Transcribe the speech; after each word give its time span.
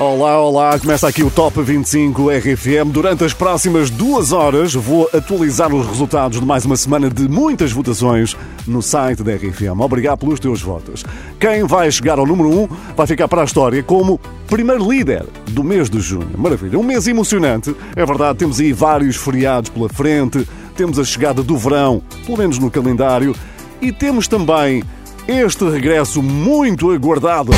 Olá, 0.00 0.40
olá, 0.40 0.78
começa 0.80 1.06
aqui 1.06 1.22
o 1.22 1.30
Top 1.30 1.60
25 1.60 2.30
RFM. 2.30 2.90
Durante 2.90 3.22
as 3.22 3.34
próximas 3.34 3.90
duas 3.90 4.32
horas 4.32 4.72
vou 4.72 5.06
atualizar 5.12 5.74
os 5.74 5.86
resultados 5.86 6.40
de 6.40 6.46
mais 6.46 6.64
uma 6.64 6.74
semana 6.74 7.10
de 7.10 7.28
muitas 7.28 7.70
votações 7.70 8.34
no 8.66 8.80
site 8.80 9.22
da 9.22 9.34
RFM. 9.34 9.78
Obrigado 9.78 10.20
pelos 10.20 10.40
teus 10.40 10.62
votos. 10.62 11.04
Quem 11.38 11.64
vai 11.64 11.92
chegar 11.92 12.18
ao 12.18 12.24
número 12.24 12.48
1 12.48 12.68
vai 12.96 13.06
ficar 13.06 13.28
para 13.28 13.42
a 13.42 13.44
história 13.44 13.82
como 13.82 14.18
primeiro 14.46 14.90
líder 14.90 15.26
do 15.50 15.62
mês 15.62 15.90
de 15.90 16.00
junho. 16.00 16.30
Maravilha, 16.34 16.78
um 16.78 16.82
mês 16.82 17.06
emocionante. 17.06 17.76
É 17.94 18.06
verdade, 18.06 18.38
temos 18.38 18.58
aí 18.58 18.72
vários 18.72 19.16
feriados 19.16 19.68
pela 19.68 19.90
frente, 19.90 20.48
temos 20.78 20.98
a 20.98 21.04
chegada 21.04 21.42
do 21.42 21.58
verão, 21.58 22.02
pelo 22.24 22.38
menos 22.38 22.58
no 22.58 22.70
calendário, 22.70 23.36
e 23.82 23.92
temos 23.92 24.26
também 24.26 24.82
este 25.28 25.68
regresso 25.68 26.22
muito 26.22 26.90
aguardado. 26.90 27.52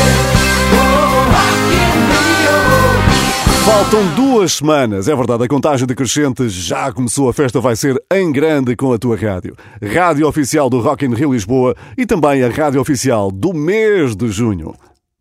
Faltam 3.64 4.04
duas 4.16 4.54
semanas, 4.54 5.06
é 5.06 5.14
verdade, 5.14 5.44
a 5.44 5.48
contagem 5.48 5.86
decrescente 5.86 6.48
já 6.48 6.92
começou, 6.92 7.28
a 7.28 7.32
festa 7.32 7.60
vai 7.60 7.76
ser 7.76 8.02
em 8.12 8.32
grande 8.32 8.74
com 8.74 8.92
a 8.92 8.98
tua 8.98 9.16
rádio. 9.16 9.54
Rádio 9.80 10.26
oficial 10.26 10.68
do 10.68 10.80
Rock 10.80 11.06
in 11.06 11.14
Rio 11.14 11.32
Lisboa 11.32 11.77
e 11.96 12.04
também 12.04 12.42
a 12.42 12.48
rádio 12.48 12.80
oficial 12.80 13.30
do 13.30 13.52
mês 13.52 14.16
de 14.16 14.28
junho. 14.28 14.74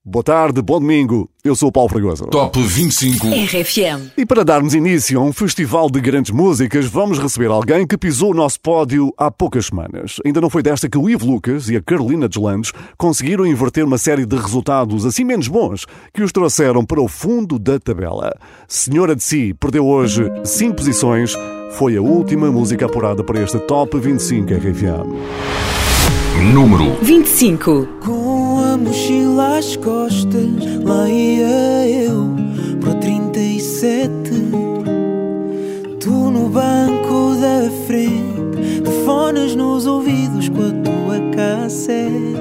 Boa 0.04 0.24
tarde, 0.24 0.64
bom 0.64 0.80
domingo, 0.80 1.30
eu 1.44 1.56
sou 1.56 1.70
o 1.70 1.72
Paulo 1.72 1.88
Fragoso. 1.88 2.26
Top 2.26 2.60
25. 2.60 3.28
RFM. 3.28 4.14
E 4.18 4.26
para 4.26 4.44
darmos 4.44 4.74
início 4.74 5.20
a 5.20 5.24
um 5.24 5.32
festival 5.32 5.92
de 5.92 6.02
grandes 6.02 6.32
músicas, 6.32 6.88
vamos 6.88 7.20
receber 7.20 7.52
alguém 7.52 7.86
que 7.86 7.96
pisou 7.96 8.32
o 8.32 8.34
nosso 8.34 8.60
pódio 8.60 9.14
há 9.16 9.30
poucas 9.30 9.68
semanas. 9.68 10.16
Ainda 10.26 10.42
não 10.42 10.50
foi 10.50 10.64
desta 10.64 10.90
que 10.90 10.98
o 10.98 11.08
Ivo 11.08 11.28
Lucas 11.28 11.70
e 11.70 11.76
a 11.76 11.82
Carolina 11.84 12.28
Deslandes 12.28 12.72
conseguiram 12.98 13.46
inverter 13.46 13.86
uma 13.86 14.00
série 14.00 14.26
de 14.26 14.36
resultados 14.36 15.06
assim 15.06 15.24
menos 15.24 15.48
bons 15.48 15.86
que 16.12 16.24
os 16.24 16.32
trouxeram 16.32 16.84
para 16.84 17.00
o 17.00 17.08
fundo 17.08 17.60
da 17.60 17.80
tabela. 17.80 18.34
Senhora 18.68 19.16
de 19.16 19.22
Si 19.22 19.54
perdeu 19.54 19.86
hoje 19.86 20.24
5 20.44 20.78
posições, 20.78 21.36
foi 21.74 21.96
a 21.96 22.02
última 22.02 22.52
música 22.52 22.88
apurada 22.88 23.24
para 23.24 23.44
este 23.44 23.60
Top 23.60 24.00
25 24.00 24.52
RFM. 24.52 25.62
Número 26.56 26.98
25. 27.04 28.31
A 28.72 28.77
mochila 28.77 29.58
às 29.58 29.75
costas, 29.75 30.47
lá 30.86 31.09
ia 31.09 31.89
eu 31.89 32.33
pro 32.80 32.95
37. 33.02 34.09
Tu 36.00 36.09
no 36.09 36.47
banco 36.47 37.36
da 37.36 37.69
frente, 37.86 38.81
de 38.81 39.05
fones 39.05 39.55
nos 39.55 39.86
ouvidos 39.86 40.47
com 40.47 40.61
a 40.61 40.72
tua 40.86 41.19
cassete. 41.36 42.38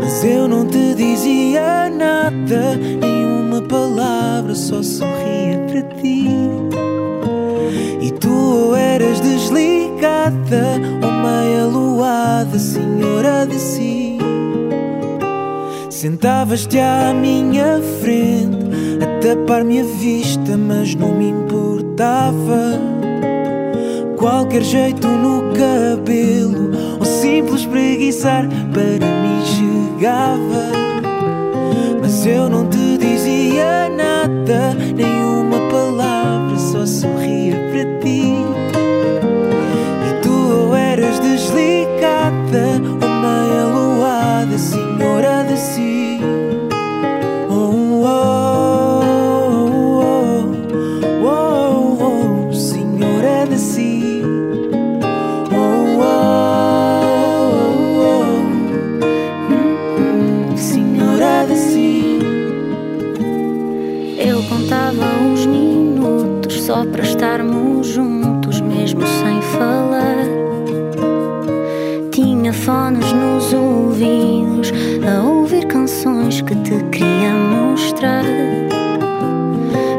Mas 0.00 0.24
eu 0.24 0.48
não 0.48 0.66
te 0.66 0.94
dizia 0.94 1.90
nada, 1.90 2.74
nenhuma 2.98 3.60
palavra, 3.60 4.54
só 4.54 4.82
sorria 4.82 5.66
para 5.70 5.82
ti. 6.00 6.28
E 8.00 8.10
tu 8.12 8.32
ou 8.32 8.74
eras 8.74 9.20
desligada 9.20 10.80
ou 11.04 11.12
meia 11.12 11.66
luada, 11.66 12.58
senhora 12.58 13.44
de 13.44 13.58
si. 13.58 13.97
Sentavas-te 15.98 16.78
à 16.78 17.12
minha 17.12 17.80
frente, 18.00 18.68
a 19.02 19.20
tapar-me 19.20 19.80
a 19.80 19.82
vista, 19.82 20.56
mas 20.56 20.94
não 20.94 21.12
me 21.12 21.30
importava. 21.30 22.78
Qualquer 24.16 24.62
jeito 24.62 25.08
no 25.08 25.52
cabelo, 25.54 26.70
ou 27.00 27.04
simples 27.04 27.66
preguiçar, 27.66 28.46
para 28.72 29.06
mim 29.08 29.42
chegava. 29.98 30.70
Mas 32.00 32.24
eu 32.24 32.48
não 32.48 32.68
te 32.68 32.96
dizia 32.96 33.88
nada, 33.88 34.74
nenhuma 34.94 35.27
que 76.42 76.54
te 76.56 76.82
queria 76.90 77.32
mostrar. 77.32 78.24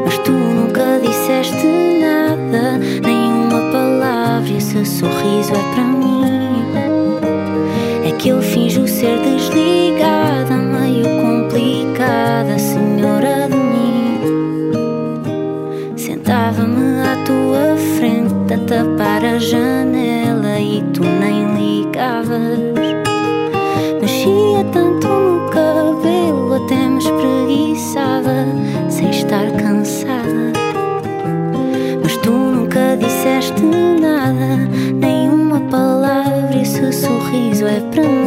Mas 0.04 0.18
tu 0.18 0.32
nunca 0.32 0.98
disseste 1.02 1.66
nada, 2.00 2.78
nenhuma 2.78 3.60
palavra. 3.72 4.50
Esse 4.56 4.84
sorriso 4.84 5.52
é 5.52 5.74
para 5.74 5.84
mim. 5.84 6.64
É 8.06 8.12
que 8.12 8.30
eu 8.30 8.40
finjo 8.40 8.86
ser 8.86 9.18
desligada, 9.18 9.69
sorriso 37.92 38.19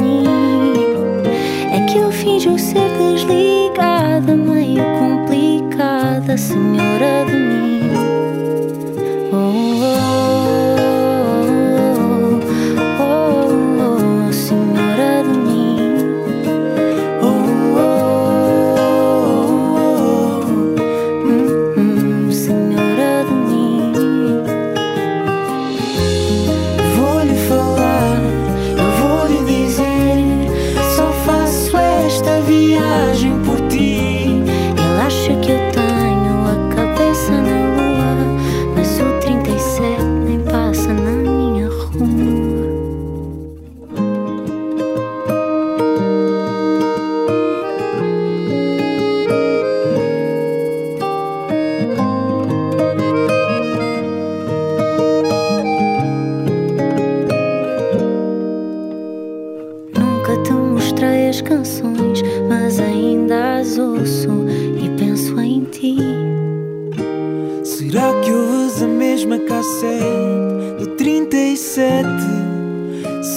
37, 71.29 72.05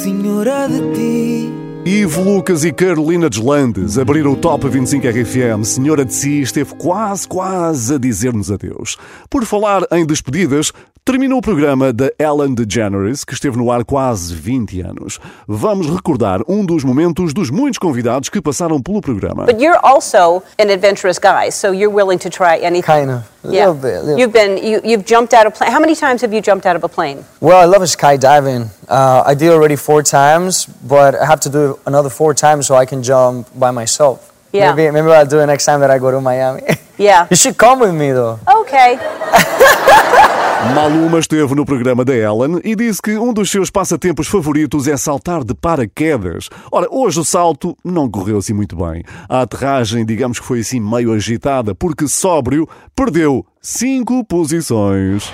senhora 0.03 0.69
de 0.69 0.81
ti. 0.93 1.53
Ivo 1.85 2.23
Lucas 2.25 2.65
e 2.65 2.73
Carolina 2.73 3.31
Deslandes 3.31 3.97
abriram 3.97 4.33
o 4.33 4.37
Top 4.37 4.69
25 4.69 5.07
RFM. 5.07 5.65
Senhora 5.65 6.05
de 6.05 6.13
Si 6.13 6.41
esteve 6.41 6.75
quase, 6.75 7.29
quase 7.29 7.95
a 7.95 7.99
dizer-nos 7.99 8.51
adeus. 8.51 8.97
Por 9.31 9.45
falar 9.45 9.87
em 9.93 10.05
despedidas, 10.05 10.73
Terminou 11.07 11.39
o 11.39 11.41
programa 11.41 11.93
da 11.93 12.11
Ellen 12.19 12.53
DeGeneres, 12.53 13.23
que 13.25 13.33
esteve 13.33 13.57
no 13.57 13.71
ar 13.71 13.85
quase 13.85 14.35
20 14.35 14.81
anos. 14.81 15.21
Vamos 15.47 15.87
recordar 15.89 16.41
um 16.49 16.67
dos 16.67 16.83
momentos 16.83 17.33
dos 17.33 17.49
muitos 17.49 17.79
convidados 17.79 18.29
que 18.29 18.43
passaram 18.43 18.83
pelo 18.83 19.01
programa. 19.01 19.45
But 19.47 19.61
you're 19.63 19.79
also 19.85 20.43
an 20.59 20.69
adventurous 20.69 21.17
guy, 21.21 21.53
so 21.53 21.73
you're 21.73 21.95
willing 21.95 22.19
to 22.19 22.29
try 22.29 22.59
anything. 22.61 22.83
Kind 22.83 23.11
of. 23.13 23.23
A 23.45 23.53
Yeah. 23.55 23.69
little 23.69 23.75
bit. 23.81 24.03
little- 24.03 24.19
You've 24.19 24.33
been 24.33 24.59
you, 24.59 24.81
you've 24.83 25.05
jumped 25.07 25.33
out 25.33 25.47
of 25.47 25.55
plane. 25.57 25.71
How 25.71 25.79
many 25.79 25.95
times 25.95 26.23
have 26.23 26.35
you 26.35 26.41
jumped 26.43 26.67
out 26.67 26.75
of 26.75 26.83
a 26.83 26.89
plane? 26.89 27.25
Well, 27.41 27.61
I 27.63 27.67
love 27.67 27.85
skydiving. 27.87 28.67
Uh, 28.89 29.23
I 29.25 29.35
did 29.37 29.53
already 29.53 29.77
four 29.77 30.03
times, 30.03 30.67
but 30.83 31.15
I 31.15 31.25
have 31.25 31.39
to 31.43 31.49
do 31.49 31.71
it 31.71 31.77
another 31.87 32.11
four 32.11 32.35
times 32.35 32.67
so 32.67 32.75
I 32.75 32.85
can 32.85 33.05
jump 33.05 33.47
by 33.55 33.71
myself. 33.71 34.33
Yeah. 34.53 34.75
Maybe, 34.75 34.91
maybe 34.91 35.07
I'll 35.15 35.25
do 35.25 35.39
it 35.39 35.47
next 35.47 35.67
time 35.67 35.79
that 35.87 35.91
I 35.93 36.01
go 36.01 36.11
to 36.11 36.21
Miami. 36.21 36.63
Yeah. 36.99 37.29
you 37.31 37.37
should 37.37 37.57
come 37.57 37.79
with 37.79 37.95
me 37.95 38.11
though. 38.11 38.41
Okay. 38.63 38.99
Maluma 40.75 41.19
esteve 41.19 41.55
no 41.55 41.67
programa 41.67 42.05
da 42.05 42.15
Ellen 42.15 42.61
e 42.65 42.75
disse 42.75 43.01
que 43.01 43.17
um 43.19 43.33
dos 43.33 43.51
seus 43.51 43.71
passatempos 43.71 44.27
favoritos 44.27 44.89
é 44.89 44.97
saltar 44.97 45.45
de 45.45 45.55
paraquedas. 45.55 46.49
Ora, 46.73 46.89
hoje 46.91 47.21
o 47.21 47.25
salto 47.25 47.77
não 47.85 48.11
correu 48.11 48.39
assim 48.39 48.55
muito 48.55 48.75
bem. 48.75 49.05
A 49.29 49.43
aterragem, 49.43 50.05
digamos 50.05 50.41
que 50.41 50.47
foi 50.47 50.61
assim 50.61 50.81
meio 50.81 51.13
agitada, 51.13 51.75
porque 51.75 52.09
sóbrio 52.09 52.67
perdeu 52.95 53.45
cinco 53.61 54.25
posições. 54.25 55.31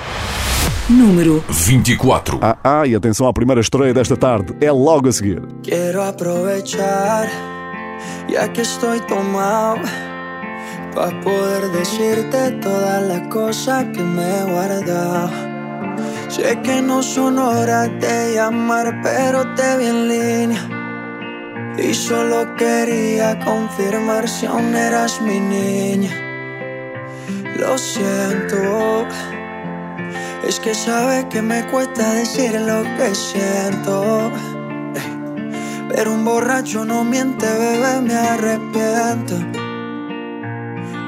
Número 0.91 1.43
24. 1.49 2.39
Ah, 2.43 2.59
ah, 2.63 2.87
e 2.87 2.95
atenção 2.95 3.27
à 3.27 3.33
primeira 3.33 3.61
estreia 3.61 3.95
desta 3.95 4.17
tarde, 4.17 4.55
é 4.61 4.73
logo 4.73 5.09
a 5.09 5.13
seguir. 5.13 5.41
Quiero 5.63 6.03
aprovechar, 6.03 7.29
ya 8.29 8.49
que 8.49 8.63
estoy 8.63 9.01
tomado, 9.03 9.89
para 10.95 11.21
poder 11.21 11.71
decirte 11.71 12.53
todas 12.61 13.03
las 13.03 13.29
cosas 13.29 13.85
que 13.93 14.03
me 14.03 14.39
he 14.39 14.43
guardado. 14.45 15.31
Sé 16.29 16.59
que 16.63 16.81
no 16.81 17.03
son 17.03 17.39
horas 17.39 17.91
de 18.01 18.35
llamar, 18.35 19.01
pero 19.03 19.55
te 19.55 19.77
vi 19.79 19.87
en 19.87 20.09
línea. 20.09 20.69
Y 21.79 21.95
solo 21.95 22.55
quería 22.57 23.39
confirmar 23.41 24.29
si 24.29 24.47
aún 24.47 24.75
eras 24.75 25.21
mi 25.21 25.41
niña. 25.41 26.11
Lo 27.59 27.79
siento. 27.79 29.07
Es 30.47 30.59
que 30.59 30.75
sabes 30.75 31.25
que 31.27 31.41
me 31.41 31.67
cuesta 31.69 32.15
decir 32.15 32.61
lo 32.61 32.83
que 32.97 33.15
siento. 33.15 34.33
Pero 35.89 36.15
un 36.15 36.25
borracho 36.25 36.85
no 36.85 37.05
miente, 37.05 37.47
bebé, 37.47 38.01
me 38.01 38.15
arrepiento. 38.15 39.62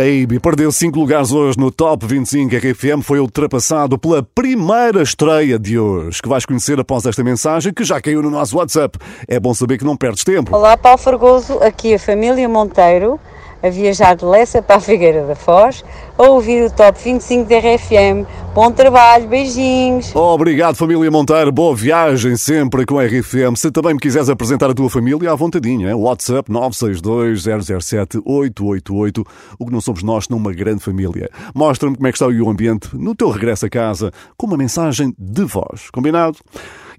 Baby. 0.00 0.40
Perdeu 0.40 0.72
5 0.72 0.98
lugares 0.98 1.30
hoje 1.30 1.58
no 1.58 1.70
Top 1.70 2.06
25 2.06 2.56
RFM, 2.56 3.02
foi 3.02 3.20
ultrapassado 3.20 3.98
pela 3.98 4.22
primeira 4.22 5.02
estreia 5.02 5.58
de 5.58 5.78
hoje, 5.78 6.22
que 6.22 6.28
vais 6.28 6.46
conhecer 6.46 6.80
após 6.80 7.04
esta 7.04 7.22
mensagem 7.22 7.70
que 7.70 7.84
já 7.84 8.00
caiu 8.00 8.22
no 8.22 8.30
nosso 8.30 8.56
WhatsApp. 8.56 8.98
É 9.28 9.38
bom 9.38 9.52
saber 9.52 9.76
que 9.76 9.84
não 9.84 9.94
perdes 9.94 10.24
tempo. 10.24 10.56
Olá, 10.56 10.74
Paulo 10.74 10.96
Fargoso, 10.96 11.58
aqui 11.62 11.92
a 11.92 11.98
família 11.98 12.48
Monteiro, 12.48 13.20
a 13.62 13.70
viajar 13.70 14.16
de 14.16 14.24
Lessa 14.24 14.62
para 14.62 14.76
a 14.76 14.80
Figueira 14.80 15.26
da 15.26 15.34
Foz, 15.34 15.84
a 16.16 16.22
ouvir 16.24 16.64
o 16.64 16.70
Top 16.70 16.98
25 17.02 17.48
da 17.48 17.58
RFM. 17.58 18.26
Bom 18.54 18.70
trabalho, 18.72 19.28
beijinhos. 19.28 20.14
Obrigado, 20.14 20.74
família 20.74 21.10
Monteiro. 21.10 21.52
Boa 21.52 21.74
viagem 21.74 22.36
sempre 22.36 22.84
com 22.84 22.98
a 22.98 23.04
RFM. 23.04 23.56
Se 23.56 23.70
também 23.70 23.94
me 23.94 24.00
quiseres 24.00 24.28
apresentar 24.28 24.68
a 24.70 24.74
tua 24.74 24.90
família, 24.90 25.30
à 25.30 25.34
vontadinha. 25.34 25.96
WhatsApp 25.96 26.50
962-007-888. 26.50 29.24
O 29.58 29.66
que 29.66 29.72
não 29.72 29.80
somos 29.80 30.02
nós 30.02 30.28
numa 30.28 30.52
grande 30.52 30.82
família. 30.82 31.30
Mostra-me 31.54 31.96
como 31.96 32.08
é 32.08 32.10
que 32.10 32.16
está 32.16 32.26
o 32.26 32.50
ambiente 32.50 32.96
no 32.96 33.14
teu 33.14 33.30
regresso 33.30 33.66
a 33.66 33.70
casa 33.70 34.10
com 34.36 34.46
uma 34.46 34.56
mensagem 34.56 35.14
de 35.16 35.44
voz. 35.44 35.90
Combinado? 35.92 36.38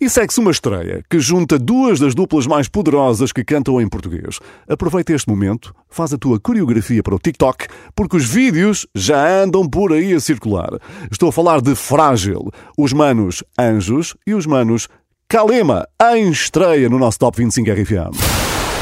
E 0.02 0.10
segue-se 0.10 0.40
uma 0.40 0.50
estreia 0.50 1.04
que 1.08 1.20
junta 1.20 1.60
duas 1.60 2.00
das 2.00 2.16
duplas 2.16 2.48
mais 2.48 2.68
poderosas 2.68 3.32
que 3.32 3.44
cantam 3.44 3.80
em 3.80 3.88
português. 3.88 4.40
Aproveita 4.68 5.14
este 5.14 5.30
momento, 5.30 5.76
faz 5.88 6.12
a 6.12 6.18
tua 6.18 6.40
coreografia 6.40 7.04
para 7.04 7.14
o 7.14 7.20
TikTok, 7.20 7.68
porque 7.96 8.18
os 8.18 8.26
vídeos 8.26 8.88
já 8.96 9.44
andam 9.44 9.70
por 9.70 9.94
aí 9.94 10.12
a 10.16 10.20
circular. 10.20 10.72
Estou 11.12 11.30
a 11.30 11.32
falar 11.32 11.62
de 11.62 11.76
Frágil, 11.76 12.50
os 12.76 12.92
manos 12.94 13.44
Anjos 13.60 14.16
e 14.26 14.34
os 14.34 14.48
manos 14.48 14.88
Kalema, 15.30 15.88
em 16.16 16.32
estreia 16.32 16.90
no 16.90 16.98
nosso 16.98 17.20
Top 17.20 17.38
25 17.38 17.70
RFM. 17.70 18.18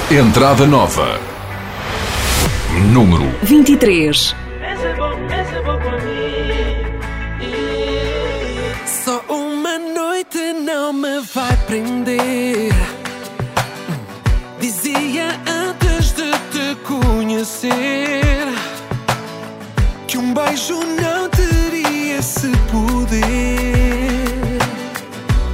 Entrada 0.10 0.66
nova. 0.66 1.20
Número 2.94 3.26
23. 3.44 4.49
Me 11.70 11.78
vai 11.78 11.78
prender. 11.78 12.74
Dizia 14.60 15.40
antes 15.48 16.12
de 16.14 16.32
te 16.52 16.76
conhecer 16.86 18.48
que 20.08 20.18
um 20.18 20.34
beijo 20.34 20.80
não 21.02 21.30
teria 21.30 22.18
esse 22.18 22.50
poder 22.72 23.30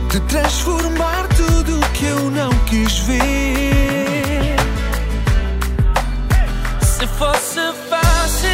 de 0.10 0.19
transformar 0.22 1.27
tudo 1.36 1.79
que 1.93 2.05
eu 2.05 2.31
não 2.31 2.50
quis 2.65 3.00
ver. 3.00 4.55
Se 6.81 7.05
fosse 7.07 7.60
fácil, 7.89 8.50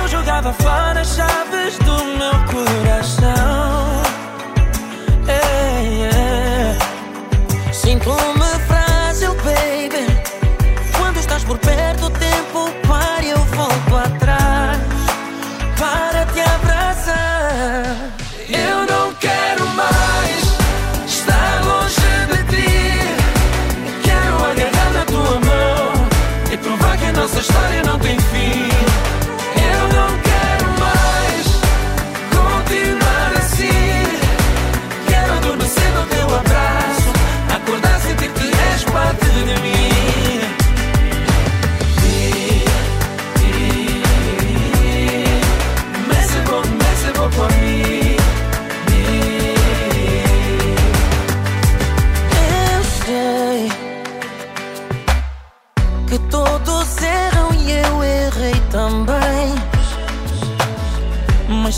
eu 0.00 0.08
jogava 0.08 0.52
fora 0.52 1.00
as 1.00 1.16
chaves 1.16 1.78
do 1.78 2.04
meu 2.04 2.34
coração. 2.52 3.25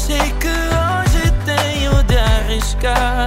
Sei 0.09 0.33
que 0.41 0.49
hoje 0.49 1.23
tenho 1.45 2.03
de 2.05 2.17
arriscar. 2.17 3.18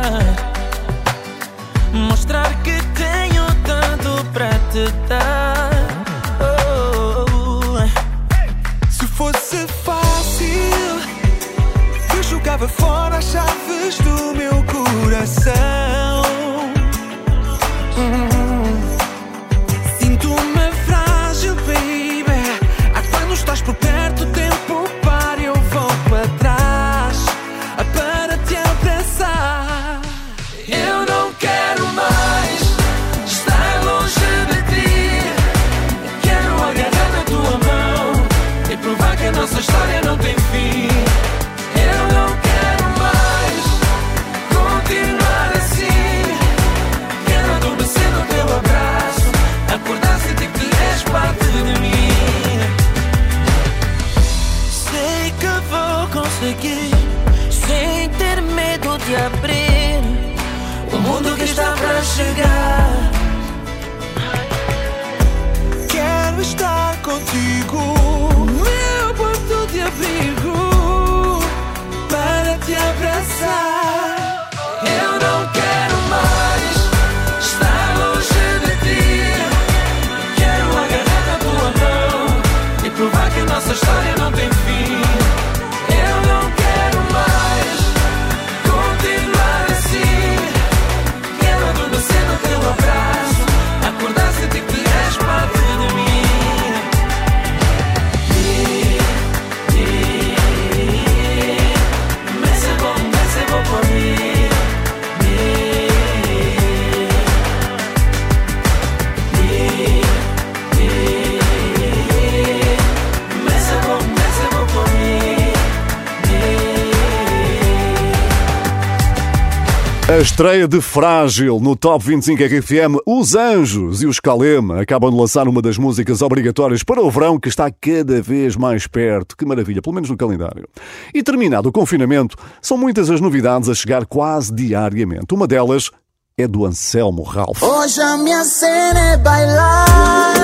Estreia 120.22 120.68
de 120.68 120.80
Frágil 120.80 121.60
no 121.60 121.76
Top 121.76 122.06
25 122.06 122.44
RFM, 122.44 123.02
Os 123.08 123.34
Anjos 123.34 124.04
e 124.04 124.06
os 124.06 124.20
Kalema 124.20 124.80
acabam 124.82 125.10
de 125.10 125.18
lançar 125.18 125.48
uma 125.48 125.62
das 125.62 125.80
músicas 125.80 126.22
obrigatórias 126.22 126.84
para 126.84 127.02
o 127.02 127.10
verão 127.10 127.40
que 127.40 127.50
está 127.50 127.72
cada 127.72 128.22
vez 128.22 128.56
mais 128.56 128.86
perto. 128.86 129.36
Que 129.36 129.46
maravilha, 129.46 129.82
pelo 129.82 129.96
menos 129.96 130.10
no 130.10 130.18
calendário. 130.18 130.68
E 131.14 131.24
terminado 131.24 131.70
o 131.70 131.72
confinamento, 131.72 132.38
são 132.62 132.78
muitas 132.78 133.10
as 133.10 133.20
novidades 133.20 133.68
a 133.68 133.74
chegar 133.74 134.06
quase 134.06 134.54
diariamente. 134.54 135.34
Uma 135.34 135.48
delas 135.48 135.90
é 136.38 136.48
do 136.48 136.66
Anselmo 136.66 137.24
Ralph. 137.24 137.64
Hoje 137.64 138.00
a 138.02 138.16
minha 138.18 138.44
cena 138.44 139.00
é 139.00 139.18
bailar, 139.18 140.36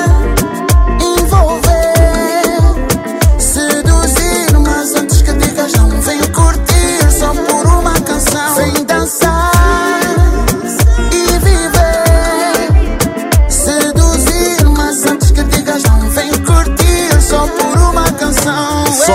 envolver, 1.02 1.67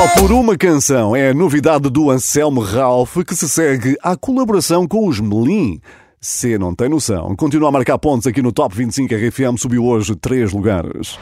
Só 0.02 0.08
por 0.20 0.32
uma 0.32 0.56
canção 0.56 1.14
é 1.14 1.28
a 1.28 1.34
novidade 1.34 1.88
do 1.88 2.10
Anselmo 2.10 2.60
Ralph 2.60 3.18
que 3.24 3.36
se 3.36 3.48
segue 3.48 3.96
à 4.02 4.16
colaboração 4.16 4.84
com 4.88 5.06
os 5.06 5.20
Melim. 5.20 5.80
Se 6.20 6.58
não 6.58 6.74
tem 6.74 6.88
noção, 6.88 7.36
continua 7.36 7.68
a 7.68 7.70
marcar 7.70 7.96
pontos 7.98 8.26
aqui 8.26 8.42
no 8.42 8.50
Top 8.50 8.74
25 8.74 9.14
RFM, 9.14 9.56
subiu 9.56 9.84
hoje 9.84 10.16
três 10.16 10.52
lugares. 10.52 11.16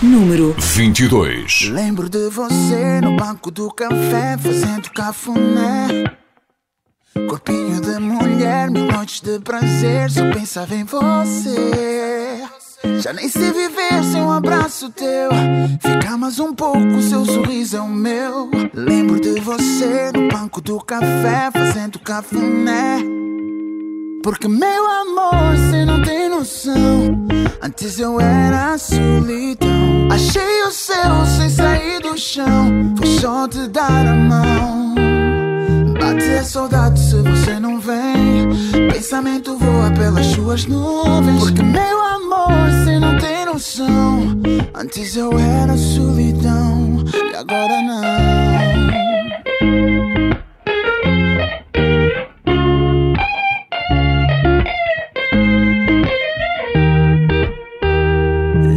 Número 0.00 0.54
22. 0.58 1.68
Lembro 1.70 2.08
de 2.08 2.30
você 2.30 2.98
no 3.02 3.14
banco 3.14 3.50
do 3.50 3.70
café 3.70 4.38
fazendo 4.38 4.90
cafuné. 4.92 6.16
Corpinho 7.28 7.82
de 7.82 7.98
mulher, 7.98 8.70
mil 8.70 8.86
noites 8.86 9.20
de 9.20 9.38
prazer, 9.40 10.10
só 10.10 10.22
pensava 10.32 10.74
em 10.74 10.84
você. 10.84 12.42
Já 13.00 13.12
nem 13.12 13.28
sei 13.28 13.52
viver 13.52 14.04
sem 14.10 14.20
um 14.20 14.30
abraço 14.30 14.90
teu. 14.90 15.30
Fica 15.80 16.16
mais 16.16 16.38
um 16.38 16.54
pouco, 16.54 17.02
seu 17.02 17.24
sorriso 17.24 17.76
é 17.76 17.80
o 17.80 17.88
meu. 17.88 18.50
Lembro 18.74 19.20
de 19.20 19.40
você 19.40 20.10
no 20.14 20.28
banco 20.28 20.60
do 20.60 20.78
café, 20.80 21.50
fazendo 21.52 21.98
cafuné. 21.98 23.04
Porque 24.22 24.48
meu 24.48 24.86
amor, 24.86 25.56
cê 25.70 25.84
não 25.84 26.02
tem 26.02 26.28
noção. 26.28 27.26
Antes 27.62 27.98
eu 27.98 28.20
era 28.20 28.76
solidão. 28.76 30.08
Achei 30.10 30.62
o 30.62 30.70
céu 30.70 31.24
sem 31.36 31.48
sair 31.48 32.00
do 32.00 32.16
chão. 32.18 32.94
Foi 32.96 33.06
só 33.20 33.48
te 33.48 33.68
dar 33.68 34.06
a 34.06 34.14
mão. 34.14 34.94
Bate 35.98 36.24
a 36.24 36.44
saudade 36.44 36.98
se 37.00 37.16
você 37.22 37.58
não 37.58 37.78
vem. 37.78 38.48
Pensamento 38.92 39.56
voa 39.56 39.90
pelas 39.92 40.26
suas 40.26 40.66
nuvens. 40.66 41.38
Porque 41.38 41.62
meu 41.62 42.00
amor, 42.02 42.15
cê 42.84 42.98
não 42.98 43.16
tem 43.18 43.44
noção. 43.44 44.40
Antes 44.74 45.16
eu 45.16 45.38
era 45.38 45.76
solidão. 45.76 47.04
E 47.32 47.34
agora 47.34 47.82
não. 47.82 48.02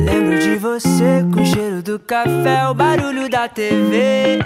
Lembro 0.06 0.40
de 0.40 0.56
você 0.58 1.26
com 1.34 1.46
cheiro 1.46 1.69
do 1.90 1.98
café, 1.98 2.68
o 2.70 2.74
barulho 2.76 3.28
da 3.28 3.48
TV. 3.48 4.40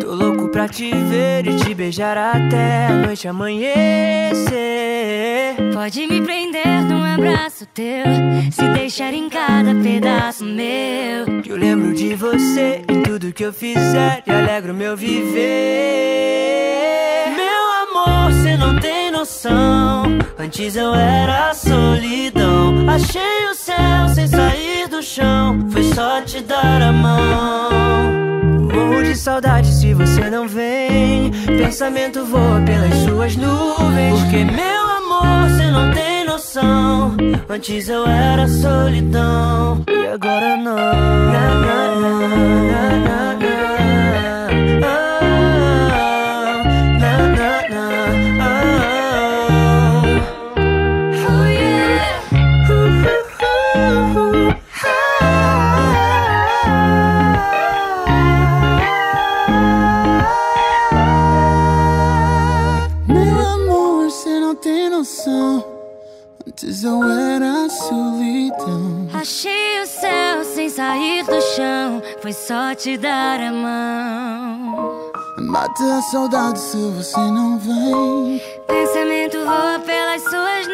Tô 0.00 0.12
louco 0.12 0.48
pra 0.48 0.66
te 0.68 0.90
ver 0.90 1.46
e 1.46 1.54
te 1.54 1.72
beijar 1.72 2.18
até 2.18 2.86
a 2.86 2.94
noite 2.94 3.28
amanhecer. 3.28 4.56
Pode 5.72 6.04
me 6.08 6.20
prender 6.22 6.82
num 6.88 7.04
abraço 7.04 7.64
teu, 7.66 8.04
se 8.50 8.68
deixar 8.70 9.14
em 9.14 9.28
cada 9.28 9.72
pedaço 9.76 10.44
meu. 10.44 11.42
Que 11.42 11.50
eu 11.50 11.56
lembro 11.56 11.94
de 11.94 12.16
você 12.16 12.82
em 12.88 13.02
tudo 13.02 13.32
que 13.32 13.44
eu 13.44 13.52
fizer 13.52 14.24
e 14.26 14.30
alegro 14.30 14.74
meu 14.74 14.96
viver. 14.96 15.36
Meu 17.36 18.02
amor, 18.02 18.32
cê 18.42 18.56
não 18.56 18.76
tem 18.80 19.05
noção. 19.26 20.04
Antes 20.38 20.76
eu 20.76 20.94
era 20.94 21.52
solidão. 21.52 22.88
Achei 22.88 23.50
o 23.50 23.54
céu 23.54 24.08
sem 24.14 24.28
sair 24.28 24.88
do 24.88 25.02
chão. 25.02 25.68
Foi 25.70 25.82
só 25.92 26.20
te 26.22 26.40
dar 26.42 26.80
a 26.80 26.92
mão. 26.92 27.70
Morro 28.72 29.02
de 29.02 29.16
saudade 29.16 29.66
se 29.66 29.92
você 29.94 30.30
não 30.30 30.46
vem. 30.46 31.32
Pensamento 31.58 32.24
voa 32.24 32.60
pelas 32.64 32.94
suas 33.04 33.36
nuvens. 33.36 34.20
Porque 34.20 34.44
meu 34.44 34.86
amor, 34.98 35.50
cê 35.56 35.70
não 35.72 35.92
tem 35.92 36.24
noção. 36.24 37.16
Antes 37.48 37.88
eu 37.88 38.06
era 38.06 38.46
solidão. 38.46 39.82
E 39.88 40.06
agora 40.06 40.56
não. 40.56 40.76
Na, 40.76 41.54
na, 41.54 41.94
na, 41.96 43.25
Mata 75.66 75.98
a 75.98 76.02
saudade 76.02 76.60
se 76.60 76.76
você 76.76 77.18
não 77.18 77.58
vem. 77.58 78.40
Pensamento 78.68 79.36
voa 79.44 79.80
pelas 79.84 80.22
suas 80.22 80.68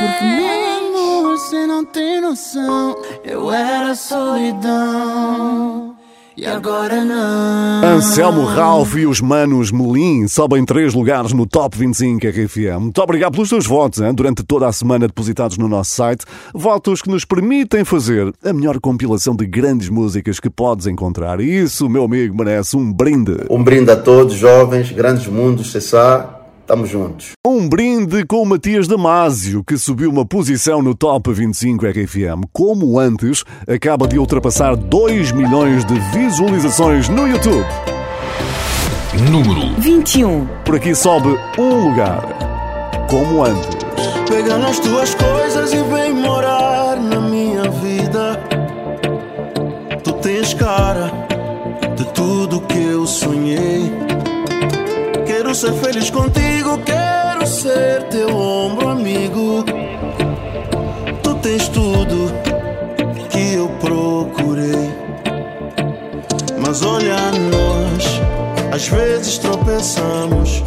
Porque 0.00 0.24
meu 0.24 0.48
nuvens. 0.48 0.96
amor, 0.96 1.38
cê 1.38 1.66
não 1.68 1.84
tem 1.84 2.20
noção. 2.20 2.96
Eu 3.22 3.52
era 3.52 3.94
solidão. 3.94 5.94
E 6.40 6.46
agora 6.46 7.04
não. 7.04 7.84
Anselmo 7.84 8.44
Ralph 8.44 8.94
e 8.94 9.04
os 9.04 9.20
Manos 9.20 9.72
Melim 9.72 10.28
sobem 10.28 10.64
três 10.64 10.94
lugares 10.94 11.32
no 11.32 11.44
Top 11.44 11.76
25 11.76 12.24
RFM. 12.24 12.80
Muito 12.80 13.02
obrigado 13.02 13.32
pelos 13.32 13.48
teus 13.48 13.66
votos 13.66 14.00
hein, 14.00 14.14
durante 14.14 14.44
toda 14.44 14.68
a 14.68 14.72
semana 14.72 15.08
depositados 15.08 15.58
no 15.58 15.66
nosso 15.66 15.96
site. 15.96 16.24
Votos 16.54 17.02
que 17.02 17.10
nos 17.10 17.24
permitem 17.24 17.84
fazer 17.84 18.32
a 18.44 18.52
melhor 18.52 18.78
compilação 18.78 19.34
de 19.34 19.46
grandes 19.46 19.88
músicas 19.88 20.38
que 20.38 20.48
podes 20.48 20.86
encontrar. 20.86 21.40
E 21.40 21.58
isso, 21.58 21.88
meu 21.88 22.04
amigo, 22.04 22.36
merece 22.36 22.76
um 22.76 22.92
brinde. 22.92 23.38
Um 23.50 23.64
brinde 23.64 23.90
a 23.90 23.96
todos, 23.96 24.34
jovens, 24.34 24.92
grandes 24.92 25.26
mundos, 25.26 25.72
cessar. 25.72 26.37
Estamos 26.68 26.90
juntos. 26.90 27.30
Um 27.46 27.66
brinde 27.66 28.26
com 28.26 28.42
o 28.42 28.44
Matias 28.44 28.86
Damasio, 28.86 29.64
que 29.64 29.78
subiu 29.78 30.10
uma 30.10 30.26
posição 30.26 30.82
no 30.82 30.94
Top 30.94 31.32
25 31.32 31.86
RFM. 31.86 32.44
Como 32.52 32.98
antes, 32.98 33.42
acaba 33.66 34.06
de 34.06 34.18
ultrapassar 34.18 34.76
2 34.76 35.32
milhões 35.32 35.82
de 35.86 35.98
visualizações 36.12 37.08
no 37.08 37.26
YouTube. 37.26 37.64
Número 39.30 39.80
21. 39.80 40.46
Por 40.62 40.74
aqui 40.74 40.94
sobe 40.94 41.38
um 41.56 41.88
lugar. 41.88 42.20
Como 43.08 43.42
antes. 43.42 43.78
Pega 44.28 44.58
nas 44.58 44.78
tuas 44.78 45.14
coisas 45.14 45.72
e 45.72 45.82
vem 45.84 46.12
morar 46.12 47.00
na 47.00 47.18
minha 47.18 47.62
vida. 47.70 48.38
Tu 50.04 50.12
tens 50.20 50.52
cara 50.52 51.10
de 51.96 52.04
tudo 52.12 52.60
que 52.60 52.78
eu 52.78 53.06
sonhei. 53.06 53.90
Quero 55.48 55.54
ser 55.54 55.72
feliz 55.72 56.10
contigo, 56.68 56.78
quero 56.84 57.46
ser 57.46 58.02
teu 58.04 58.36
ombro 58.36 58.88
amigo. 58.88 59.64
Tu 61.22 61.34
tens 61.36 61.68
tudo 61.68 62.32
que 63.30 63.54
eu 63.54 63.68
procurei. 63.80 64.92
Mas 66.58 66.82
olha, 66.82 67.16
nós 67.50 68.20
às 68.74 68.88
vezes 68.88 69.38
tropeçamos. 69.38 70.62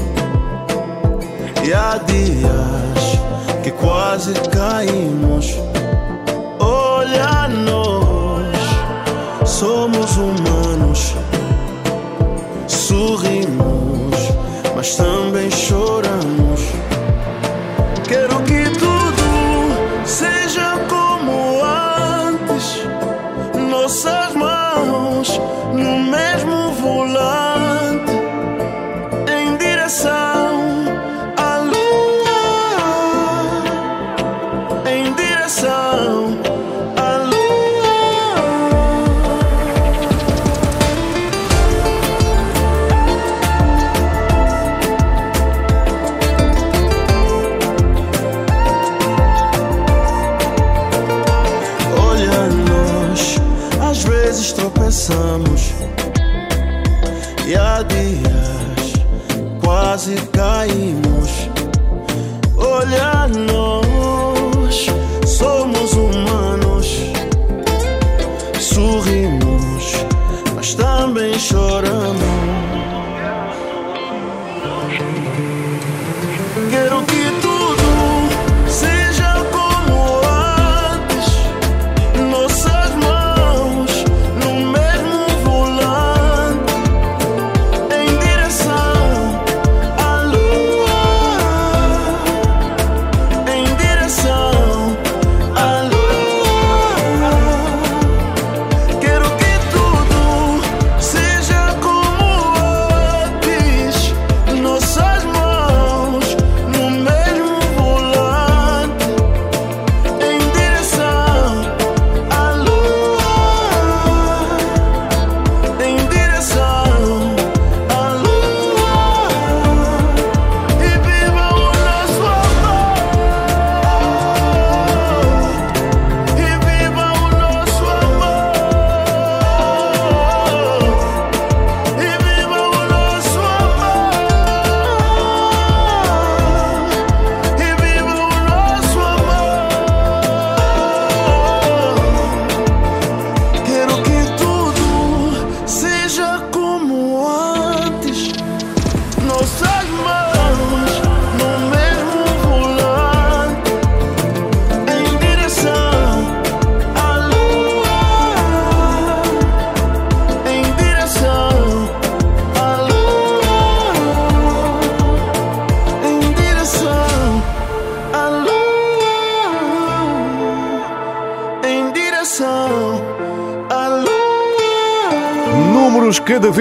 E 1.64 1.74
há 1.74 1.98
dias 2.00 3.20
que 3.64 3.72
quase 3.72 4.34
caímos. 4.50 5.54
Olha, 6.60 7.48
nós 7.48 8.48
somos 9.48 10.18
humanos, 10.18 11.14
sorrimos, 12.68 14.16
mas 14.76 14.96
também 14.96 15.52
choramos. 15.52 15.81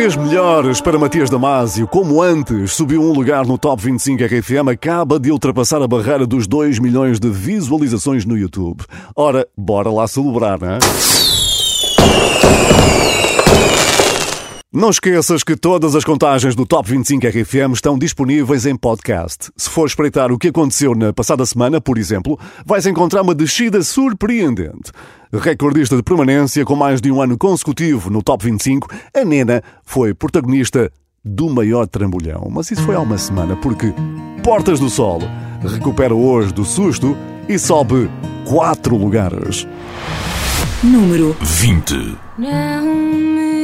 Vez 0.01 0.17
melhores 0.17 0.81
para 0.81 0.99
Matias 0.99 1.29
Damasio. 1.29 1.87
Como 1.87 2.23
antes 2.23 2.73
subiu 2.73 3.03
um 3.03 3.13
lugar 3.13 3.45
no 3.45 3.59
Top 3.59 3.83
25 3.83 4.25
RFM, 4.25 4.71
acaba 4.73 5.21
de 5.21 5.31
ultrapassar 5.31 5.83
a 5.83 5.87
barreira 5.87 6.27
dos 6.27 6.47
2 6.47 6.79
milhões 6.79 7.21
de 7.21 7.29
visualizações 7.29 8.25
no 8.25 8.35
YouTube. 8.35 8.83
Ora, 9.15 9.47
bora 9.55 9.91
lá 9.91 10.09
celebrar, 10.09 10.59
não 10.59 10.71
é? 10.71 10.79
Não 14.73 14.91
esqueças 14.91 15.43
que 15.43 15.57
todas 15.57 15.97
as 15.97 16.05
contagens 16.05 16.55
do 16.55 16.65
Top 16.65 16.89
25 16.89 17.27
RFM 17.27 17.75
estão 17.75 17.99
disponíveis 17.99 18.67
em 18.67 18.77
podcast. 18.77 19.51
Se 19.57 19.69
for 19.69 19.85
espreitar 19.85 20.31
o 20.31 20.39
que 20.39 20.47
aconteceu 20.47 20.95
na 20.95 21.13
passada 21.13 21.45
semana, 21.45 21.81
por 21.81 21.99
exemplo, 21.99 22.39
vais 22.65 22.87
encontrar 22.87 23.23
uma 23.23 23.35
descida 23.35 23.83
surpreendente. 23.83 24.93
Recordista 25.33 25.97
de 25.97 26.05
permanência 26.05 26.65
com 26.65 26.77
mais 26.77 27.01
de 27.01 27.11
um 27.11 27.21
ano 27.21 27.37
consecutivo 27.37 28.11
no 28.11 28.23
Top 28.23 28.45
25, 28.45 28.87
a 29.13 29.25
Nena 29.25 29.61
foi 29.83 30.15
protagonista 30.15 30.89
do 31.25 31.51
maior 31.51 31.89
trambolhão. 31.89 32.47
Mas 32.49 32.71
isso 32.71 32.85
foi 32.85 32.95
há 32.95 33.01
uma 33.01 33.19
semana, 33.19 33.57
porque 33.57 33.93
Portas 34.45 34.79
do 34.79 34.89
Sol 34.89 35.19
recupera 35.67 36.15
hoje 36.15 36.55
do 36.55 36.65
susto 36.65 37.17
e 37.49 37.59
sobe 37.59 38.09
quatro 38.49 38.97
lugares. 38.97 39.67
Número 40.85 41.37
20. 41.41 42.17
Não 42.39 43.30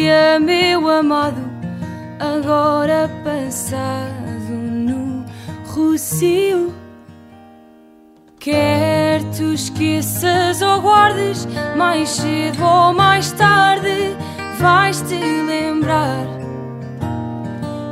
dia, 0.00 0.40
meu 0.40 0.88
amado, 0.88 1.42
agora 2.18 3.10
passado 3.22 4.50
no 4.50 5.26
Rocio. 5.66 6.72
Quer 8.38 9.22
tu 9.36 9.52
esqueças 9.52 10.62
ou 10.62 10.80
guardes, 10.80 11.46
mais 11.76 12.08
cedo 12.08 12.64
ou 12.64 12.94
mais 12.94 13.30
tarde, 13.32 14.16
vais-te 14.58 15.16
lembrar 15.16 16.24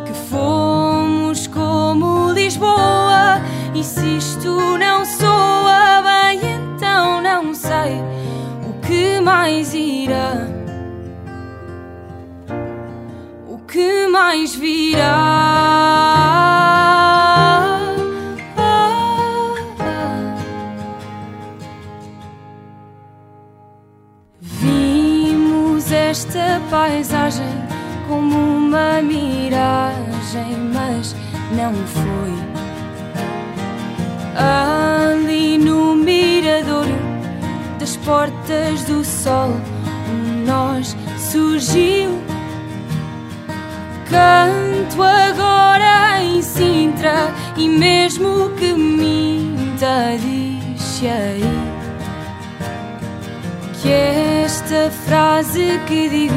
que 0.06 0.14
fomos 0.30 1.46
como 1.46 2.32
Lisboa. 2.32 3.42
E 3.74 3.84
se 3.84 4.16
isto 4.16 4.78
não 4.78 5.04
soa 5.04 6.02
bem, 6.02 6.40
então 6.54 7.20
não 7.20 7.52
sei 7.52 8.00
o 8.66 8.80
que 8.86 9.20
mais 9.20 9.74
irá. 9.74 10.67
Que 13.68 14.09
mais 14.09 14.54
virá? 14.54 15.04
Vimos 24.40 25.92
esta 25.92 26.62
paisagem 26.70 27.46
como 28.09 28.35
uma 28.37 29.02
miragem, 29.02 30.57
mas 30.72 31.14
não 31.54 31.74
foi. 31.74 32.33
Ali 34.35 35.59
no 35.59 35.94
miradouro 35.94 36.96
das 37.78 37.96
portas 37.98 38.85
do 38.85 39.04
sol, 39.04 39.50
um 40.11 40.46
nós 40.46 40.96
surgiu. 41.18 42.38
Canto 44.10 45.02
agora 45.02 46.22
em 46.22 46.40
Sintra 46.40 47.30
e 47.56 47.68
mesmo 47.68 48.50
que 48.56 48.72
minta, 48.72 50.16
diz 50.18 51.02
aí 51.04 51.42
que 53.82 53.90
esta 53.90 54.90
frase 54.90 55.78
que 55.86 56.08
digo 56.08 56.34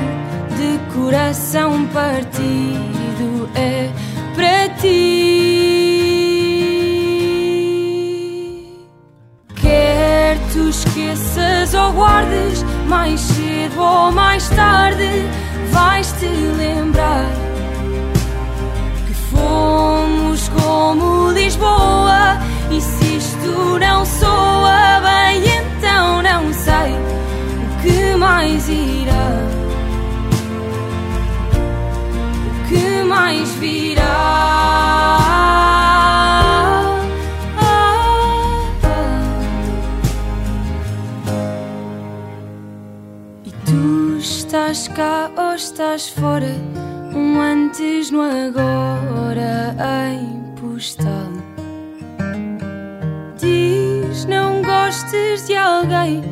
de 0.58 0.80
coração 0.94 1.88
partido 1.88 3.50
é 3.56 3.90
para 4.36 4.68
ti. 4.76 6.02
Quer 9.56 10.38
tu 10.52 10.68
esqueças 10.68 11.74
ou 11.74 11.94
guardes, 11.94 12.64
mais 12.88 13.22
cedo 13.22 13.82
ou 13.82 14.12
mais 14.12 14.50
tarde, 14.50 15.26
vais-te 15.72 16.28
lembrar 16.28 17.51
como 20.60 21.32
Lisboa. 21.32 22.38
E 22.70 22.80
se 22.82 23.18
isto 23.18 23.80
não 23.80 24.06
soa 24.06 25.02
bem, 25.02 25.44
então 25.46 26.22
não 26.22 26.54
sei 26.54 26.94
o 26.94 27.82
que 27.82 28.16
mais 28.16 28.68
irá. 28.70 29.28
O 32.48 32.70
que 32.70 33.04
mais 33.04 33.50
virá? 33.56 34.52
Estás 44.20 44.88
cá 44.90 45.32
ou 45.38 45.56
estás 45.56 46.10
fora? 46.10 46.54
Um 47.16 47.40
antes 47.40 48.12
no 48.12 48.22
agora 48.22 49.76
Diz 53.38 54.26
não 54.26 54.64
gostes 54.64 55.46
de 55.46 55.56
alguém 55.56 56.24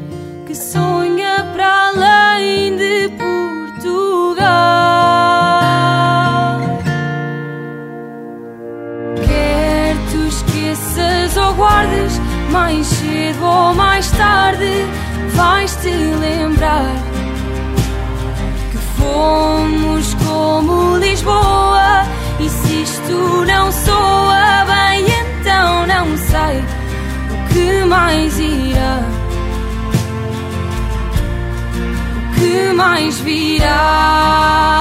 que 0.47 0.55
sonha 0.55 1.45
para 1.53 1.89
além 1.89 2.75
de 2.75 3.09
Portugal. 3.09 4.47
Quer 9.17 9.95
tu 10.09 10.27
esqueças 10.27 11.37
ou 11.37 11.53
guardes, 11.53 12.19
mais 12.51 12.87
cedo 12.87 13.45
ou 13.45 13.75
mais 13.75 14.09
tarde, 14.09 14.83
vais-te 15.35 15.89
lembrar 15.89 17.08
que 27.59 27.85
mais 27.85 28.39
irá. 28.39 29.01
O 32.15 32.39
que 32.39 32.73
mais 32.73 33.19
virá? 33.19 34.78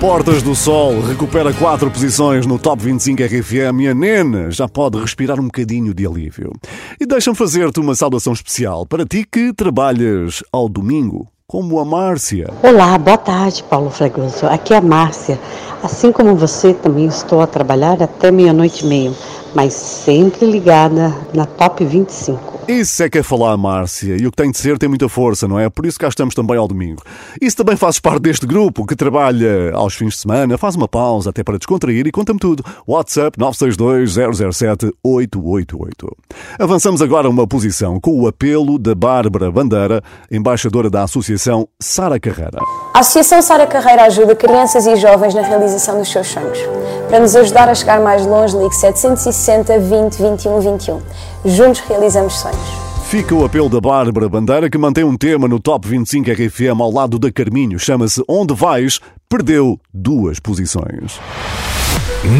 Portas 0.00 0.42
do 0.42 0.54
Sol 0.54 0.98
recupera 1.02 1.52
quatro 1.52 1.90
posições 1.90 2.46
no 2.46 2.58
Top 2.58 2.82
25 2.82 3.22
RFM 3.22 3.82
e 3.82 3.88
a 3.88 3.94
Nena 3.94 4.50
já 4.50 4.66
pode 4.66 4.98
respirar 4.98 5.38
um 5.38 5.44
bocadinho 5.44 5.92
de 5.92 6.06
alívio. 6.06 6.54
E 6.98 7.04
deixa-me 7.04 7.36
fazer-te 7.36 7.80
uma 7.80 7.94
saudação 7.94 8.32
especial 8.32 8.86
para 8.86 9.04
ti 9.04 9.26
que 9.30 9.52
trabalhas 9.52 10.42
ao 10.50 10.70
domingo, 10.70 11.28
como 11.46 11.78
a 11.78 11.84
Márcia. 11.84 12.48
Olá, 12.62 12.96
boa 12.96 13.18
tarde, 13.18 13.62
Paulo 13.64 13.90
Fragoso. 13.90 14.46
Aqui 14.46 14.72
é 14.72 14.78
a 14.78 14.80
Márcia. 14.80 15.38
Assim 15.82 16.10
como 16.10 16.34
você, 16.34 16.72
também 16.72 17.04
estou 17.04 17.42
a 17.42 17.46
trabalhar 17.46 18.02
até 18.02 18.30
meia-noite 18.30 18.86
e 18.86 18.88
meia, 18.88 19.12
mas 19.54 19.74
sempre 19.74 20.50
ligada 20.50 21.14
na 21.34 21.44
Top 21.44 21.84
25. 21.84 22.49
Isso 22.70 23.02
é 23.02 23.10
que 23.10 23.18
é 23.18 23.22
falar, 23.24 23.56
Márcia. 23.56 24.16
E 24.16 24.24
o 24.28 24.30
que 24.30 24.36
tem 24.36 24.48
de 24.48 24.56
ser 24.56 24.78
tem 24.78 24.88
muita 24.88 25.08
força, 25.08 25.48
não 25.48 25.58
é? 25.58 25.68
Por 25.68 25.84
isso 25.84 25.98
cá 25.98 26.06
estamos 26.06 26.36
também 26.36 26.56
ao 26.56 26.68
domingo. 26.68 27.02
Isso 27.42 27.56
também 27.56 27.76
fazes 27.76 27.98
parte 27.98 28.22
deste 28.22 28.46
grupo 28.46 28.86
que 28.86 28.94
trabalha 28.94 29.72
aos 29.74 29.96
fins 29.96 30.14
de 30.14 30.20
semana, 30.20 30.56
faz 30.56 30.76
uma 30.76 30.86
pausa 30.86 31.30
até 31.30 31.42
para 31.42 31.58
descontrair 31.58 32.06
e 32.06 32.12
conta-me 32.12 32.38
tudo. 32.38 32.64
WhatsApp 32.86 33.36
962-007-888. 33.40 36.12
Avançamos 36.60 37.02
agora 37.02 37.28
uma 37.28 37.44
posição 37.44 37.98
com 37.98 38.20
o 38.20 38.28
apelo 38.28 38.78
da 38.78 38.94
Bárbara 38.94 39.50
Bandeira, 39.50 40.00
embaixadora 40.30 40.88
da 40.88 41.02
Associação 41.02 41.66
Sara 41.80 42.20
Carreira. 42.20 42.60
A 42.94 43.00
Associação 43.00 43.42
Sara 43.42 43.66
Carreira 43.66 44.04
ajuda 44.04 44.36
crianças 44.36 44.86
e 44.86 44.94
jovens 44.94 45.34
na 45.34 45.42
realização 45.42 45.98
dos 45.98 46.08
seus 46.08 46.28
sonhos. 46.28 46.60
Para 47.08 47.18
nos 47.18 47.34
ajudar 47.34 47.68
a 47.68 47.74
chegar 47.74 48.00
mais 48.00 48.24
longe, 48.24 48.56
ligue 48.56 48.76
760 48.76 49.80
20 49.80 50.22
21 50.22 50.60
21. 50.60 51.00
Juntos 51.44 51.80
realizamos 51.80 52.34
sonhos. 52.34 52.90
Fica 53.08 53.34
o 53.34 53.44
apelo 53.44 53.68
da 53.68 53.80
Bárbara 53.80 54.28
Bandeira 54.28 54.70
que 54.70 54.78
mantém 54.78 55.02
um 55.02 55.16
tema 55.16 55.48
no 55.48 55.58
Top 55.58 55.88
25 55.88 56.30
RFM 56.30 56.80
ao 56.80 56.92
lado 56.92 57.18
da 57.18 57.32
Carminho. 57.32 57.78
Chama-se 57.78 58.22
Onde 58.28 58.54
Vais? 58.54 59.00
Perdeu 59.28 59.80
duas 59.92 60.38
posições. 60.38 61.18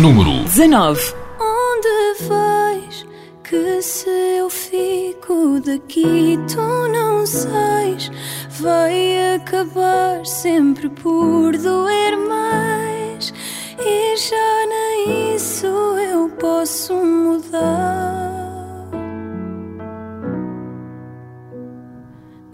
Número 0.00 0.44
19. 0.44 1.14
Onde 1.40 2.28
vais? 2.28 3.06
Que 3.42 3.80
se 3.80 4.08
eu 4.38 4.50
fico 4.50 5.60
daqui, 5.64 6.38
tu 6.52 6.60
não 6.92 7.24
sais. 7.26 8.10
Vai 8.60 9.34
acabar 9.34 10.24
sempre 10.26 10.90
por 10.90 11.56
doer 11.56 12.16
mais. 12.28 13.32
E 13.78 14.16
já 14.16 14.66
nem 14.68 15.34
isso 15.34 15.66
eu 15.66 16.28
posso 16.38 16.99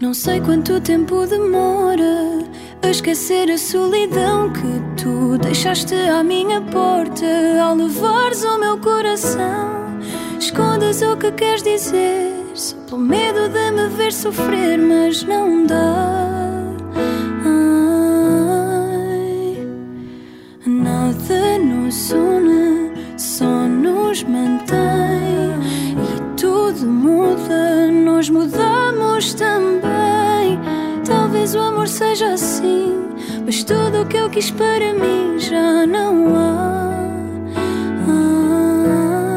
Não 0.07 0.13
sei 0.13 0.39
quanto 0.39 0.79
tempo 0.79 1.27
demora 1.27 2.39
a 2.81 2.89
esquecer 2.89 3.51
a 3.51 3.57
solidão 3.57 4.53
que 4.53 5.03
tu 5.03 5.37
deixaste 5.37 5.93
à 5.93 6.23
minha 6.23 6.61
porta 6.61 7.25
ao 7.61 7.75
levares 7.75 8.41
o 8.45 8.57
meu 8.57 8.77
coração. 8.77 9.99
Escondas 10.39 11.01
o 11.01 11.17
que 11.17 11.29
queres 11.33 11.61
dizer, 11.61 12.31
só 12.53 12.77
pelo 12.87 12.99
medo 12.99 13.49
de 13.49 13.69
me 13.71 13.89
ver 13.97 14.13
sofrer, 14.13 14.77
mas 14.77 15.23
não 15.23 15.65
dá. 15.65 16.26
Seja 31.97 32.33
assim, 32.33 32.93
mas 33.43 33.63
tudo 33.63 34.03
o 34.03 34.05
que 34.05 34.17
eu 34.17 34.29
quis 34.29 34.51
para 34.51 34.93
mim 34.93 35.39
já 35.39 35.83
não 35.87 36.35
há. 36.35 37.07
Ai, 38.07 39.35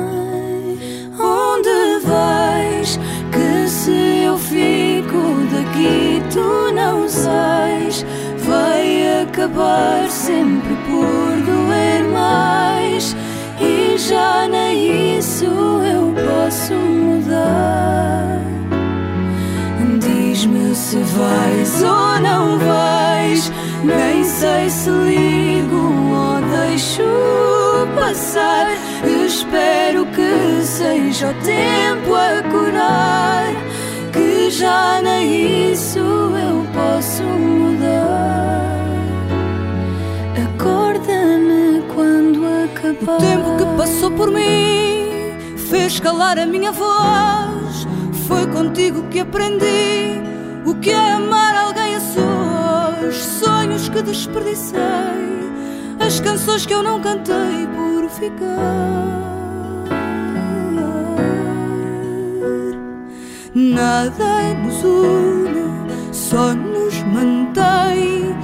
onde 1.19 2.05
vais? 2.05 3.01
Que 3.33 3.67
se 3.67 4.25
eu 4.25 4.37
fico 4.37 5.41
daqui, 5.51 6.23
tu 6.31 6.71
não 6.75 7.09
sais. 7.09 8.05
Vai 8.47 9.23
acabar 9.23 10.07
sempre 10.11 10.77
por 10.85 11.41
doer 11.47 12.05
mais. 12.13 13.17
E 13.59 13.97
já 13.97 14.47
nem 14.47 15.17
isso 15.17 15.47
eu 15.47 16.13
posso 16.29 16.75
mudar. 16.75 18.20
Se 20.91 20.97
vais 20.97 21.83
ou 21.85 22.21
não 22.21 22.59
vais. 22.59 23.53
Nem 23.85 24.25
sei 24.25 24.69
se 24.69 24.91
ligo 24.91 25.77
ou 25.77 26.41
deixo 26.51 27.05
passar. 27.95 28.67
Espero 29.25 30.05
que 30.07 30.65
seja 30.65 31.29
o 31.29 31.35
tempo 31.45 32.13
a 32.13 32.43
curar. 32.51 33.53
Que 34.13 34.51
já 34.51 35.01
nem 35.01 35.71
isso 35.71 36.01
eu 36.01 36.67
posso 36.75 37.23
mudar. 37.23 38.75
Acorda-me 40.45 41.85
quando 41.95 42.45
acabar. 42.65 43.15
O 43.15 43.21
tempo 43.21 43.57
que 43.59 43.77
passou 43.79 44.11
por 44.11 44.33
mim 44.33 45.37
fez 45.57 46.01
calar 46.01 46.37
a 46.37 46.47
minha 46.47 46.73
voz. 46.73 47.87
Foi 48.27 48.45
contigo 48.49 49.05
que 49.05 49.21
aprendi 49.21 50.30
o 50.65 50.75
que 50.75 50.91
é 50.91 51.13
amar 51.13 51.55
alguém 51.57 51.97
a 51.97 52.01
sós. 52.01 53.15
Sonhos 53.15 53.89
que 53.89 54.03
desperdicei, 54.03 54.81
as 55.99 56.21
canções 56.21 56.67
que 56.67 56.75
eu 56.75 56.83
não 56.83 57.01
cantei 57.01 57.67
por 57.75 58.09
ficar. 58.11 59.21
Nada 63.55 64.55
nos 64.63 64.85
une, 64.85 66.13
só 66.13 66.55
nos 66.55 67.03
mantém. 67.05 68.35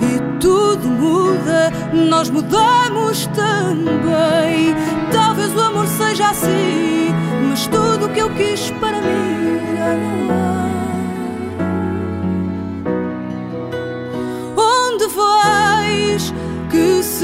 E 0.00 0.40
tudo 0.40 0.88
muda, 0.88 1.70
nós 1.92 2.30
mudamos 2.30 3.26
também. 3.34 4.74
Talvez 5.12 5.54
o 5.54 5.60
amor 5.60 5.86
seja 5.86 6.30
assim, 6.30 7.12
mas 7.48 7.66
tudo 7.66 8.06
o 8.06 8.08
que 8.08 8.20
eu 8.20 8.30
quis 8.30 8.70
para 8.80 9.00
mim 9.00 9.60
já 9.76 9.94
não 9.94 10.50
há. 10.50 10.53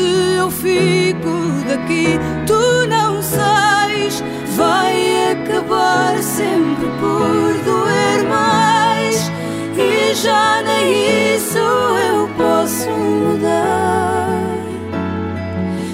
Se 0.00 0.36
eu 0.38 0.50
fico 0.50 1.34
daqui, 1.68 2.18
tu 2.46 2.86
não 2.88 3.22
sais. 3.22 4.22
Vai 4.56 5.32
acabar 5.32 6.18
sempre 6.22 6.86
por 7.00 7.52
doer 7.64 8.24
mais. 8.28 9.30
E 9.76 10.14
já 10.14 10.62
nem 10.62 11.34
isso 11.36 11.58
eu 11.58 12.28
posso 12.36 12.90
mudar. 12.90 14.40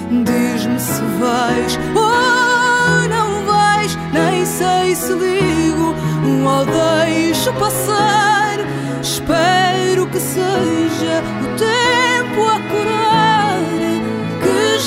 Diz-me 0.09 0.79
se 0.79 1.01
vais 1.19 1.79
ou 1.95 3.09
não 3.09 3.45
vais. 3.45 3.97
Nem 4.13 4.45
sei 4.45 4.95
se 4.95 5.13
ligo 5.13 5.95
ou 6.45 6.65
deixo 6.65 7.53
passar. 7.53 8.57
Espero 9.01 10.07
que 10.07 10.19
seja 10.19 11.23
o 11.43 11.57
tempo 11.57 11.66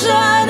Que 0.01 0.40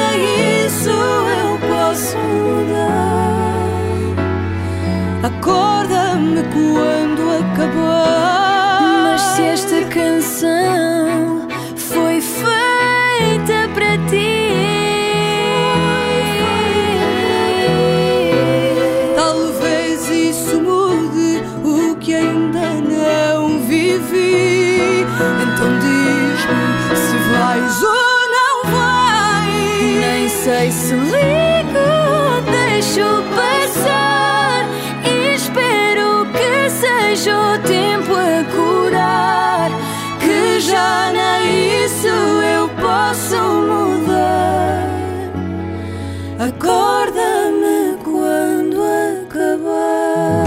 ligo 30.96 32.42
deixo 32.52 33.24
passar. 33.36 34.66
E 35.06 35.36
espero 35.36 36.26
que 36.32 36.70
seja 36.70 37.38
o 37.38 37.60
tempo 37.60 38.14
a 38.14 38.44
curar. 38.54 39.70
Que 40.20 40.60
já 40.60 41.12
nem 41.12 41.86
isso 41.86 42.08
eu 42.08 42.70
posso 42.70 43.38
mudar. 43.70 44.90
Acorda-me 46.40 47.21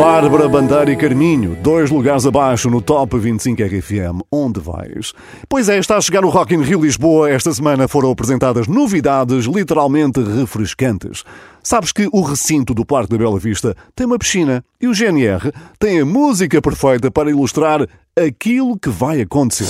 Bárbara 0.04 0.46
Bandeira 0.50 0.92
e 0.92 0.96
Carminho, 0.96 1.56
dois 1.62 1.90
lugares 1.90 2.26
abaixo 2.26 2.68
no 2.68 2.82
Top 2.82 3.18
25 3.18 3.62
RFM. 3.62 4.20
Onde 4.30 4.60
vais? 4.60 5.14
Pois 5.48 5.66
é, 5.70 5.78
está 5.78 5.96
a 5.96 6.00
chegar 6.02 6.26
o 6.26 6.28
Rock 6.28 6.54
in 6.54 6.60
Rio 6.60 6.82
Lisboa. 6.82 7.30
Esta 7.30 7.54
semana 7.54 7.88
foram 7.88 8.10
apresentadas 8.10 8.68
novidades 8.68 9.46
literalmente 9.46 10.20
refrescantes. 10.22 11.24
Sabes 11.62 11.90
que 11.90 12.06
o 12.12 12.20
recinto 12.20 12.74
do 12.74 12.84
Parque 12.84 13.12
da 13.12 13.16
Bela 13.16 13.38
Vista 13.38 13.74
tem 13.96 14.06
uma 14.06 14.18
piscina 14.18 14.62
e 14.78 14.86
o 14.86 14.92
GNR 14.92 15.50
tem 15.78 15.98
a 15.98 16.04
música 16.04 16.60
perfeita 16.60 17.10
para 17.10 17.30
ilustrar 17.30 17.88
aquilo 18.14 18.78
que 18.78 18.90
vai 18.90 19.22
acontecer. 19.22 19.64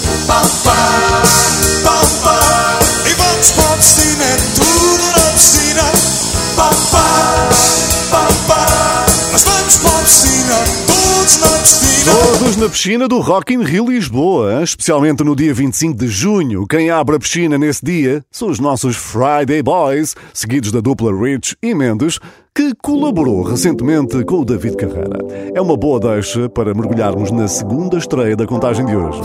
Piscina, 9.80 10.54
todos 10.86 11.40
na 11.40 11.58
piscina. 11.58 12.12
Todos 12.12 12.56
na 12.56 12.68
piscina 12.68 13.08
do 13.08 13.18
Rock 13.20 13.54
in 13.54 13.62
Rio 13.62 13.86
Lisboa, 13.88 14.62
especialmente 14.62 15.24
no 15.24 15.34
dia 15.34 15.52
25 15.52 15.98
de 15.98 16.06
junho. 16.06 16.66
Quem 16.66 16.90
abre 16.90 17.16
a 17.16 17.18
piscina 17.18 17.58
nesse 17.58 17.84
dia 17.84 18.24
são 18.30 18.48
os 18.48 18.60
nossos 18.60 18.96
Friday 18.96 19.62
Boys, 19.62 20.14
seguidos 20.32 20.70
da 20.70 20.80
dupla 20.80 21.12
Rich 21.12 21.56
e 21.62 21.74
Mendes, 21.74 22.18
que 22.54 22.72
colaborou 22.82 23.42
recentemente 23.42 24.22
com 24.24 24.40
o 24.40 24.44
David 24.44 24.76
Carreira. 24.76 25.18
É 25.54 25.60
uma 25.60 25.76
boa 25.76 25.98
deixa 25.98 26.48
para 26.48 26.74
mergulharmos 26.74 27.30
na 27.30 27.48
segunda 27.48 27.98
estreia 27.98 28.36
da 28.36 28.46
contagem 28.46 28.86
de 28.86 28.94
hoje. 28.94 29.20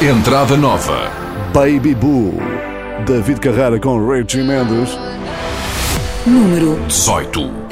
Entrada 0.00 0.56
nova. 0.56 1.10
Baby 1.52 1.94
Boo. 1.94 2.34
David 3.06 3.40
Carreira 3.40 3.80
com 3.80 4.08
Rich 4.08 4.38
e 4.38 4.42
Mendes. 4.42 4.96
Número 6.26 6.78
18. 6.86 7.63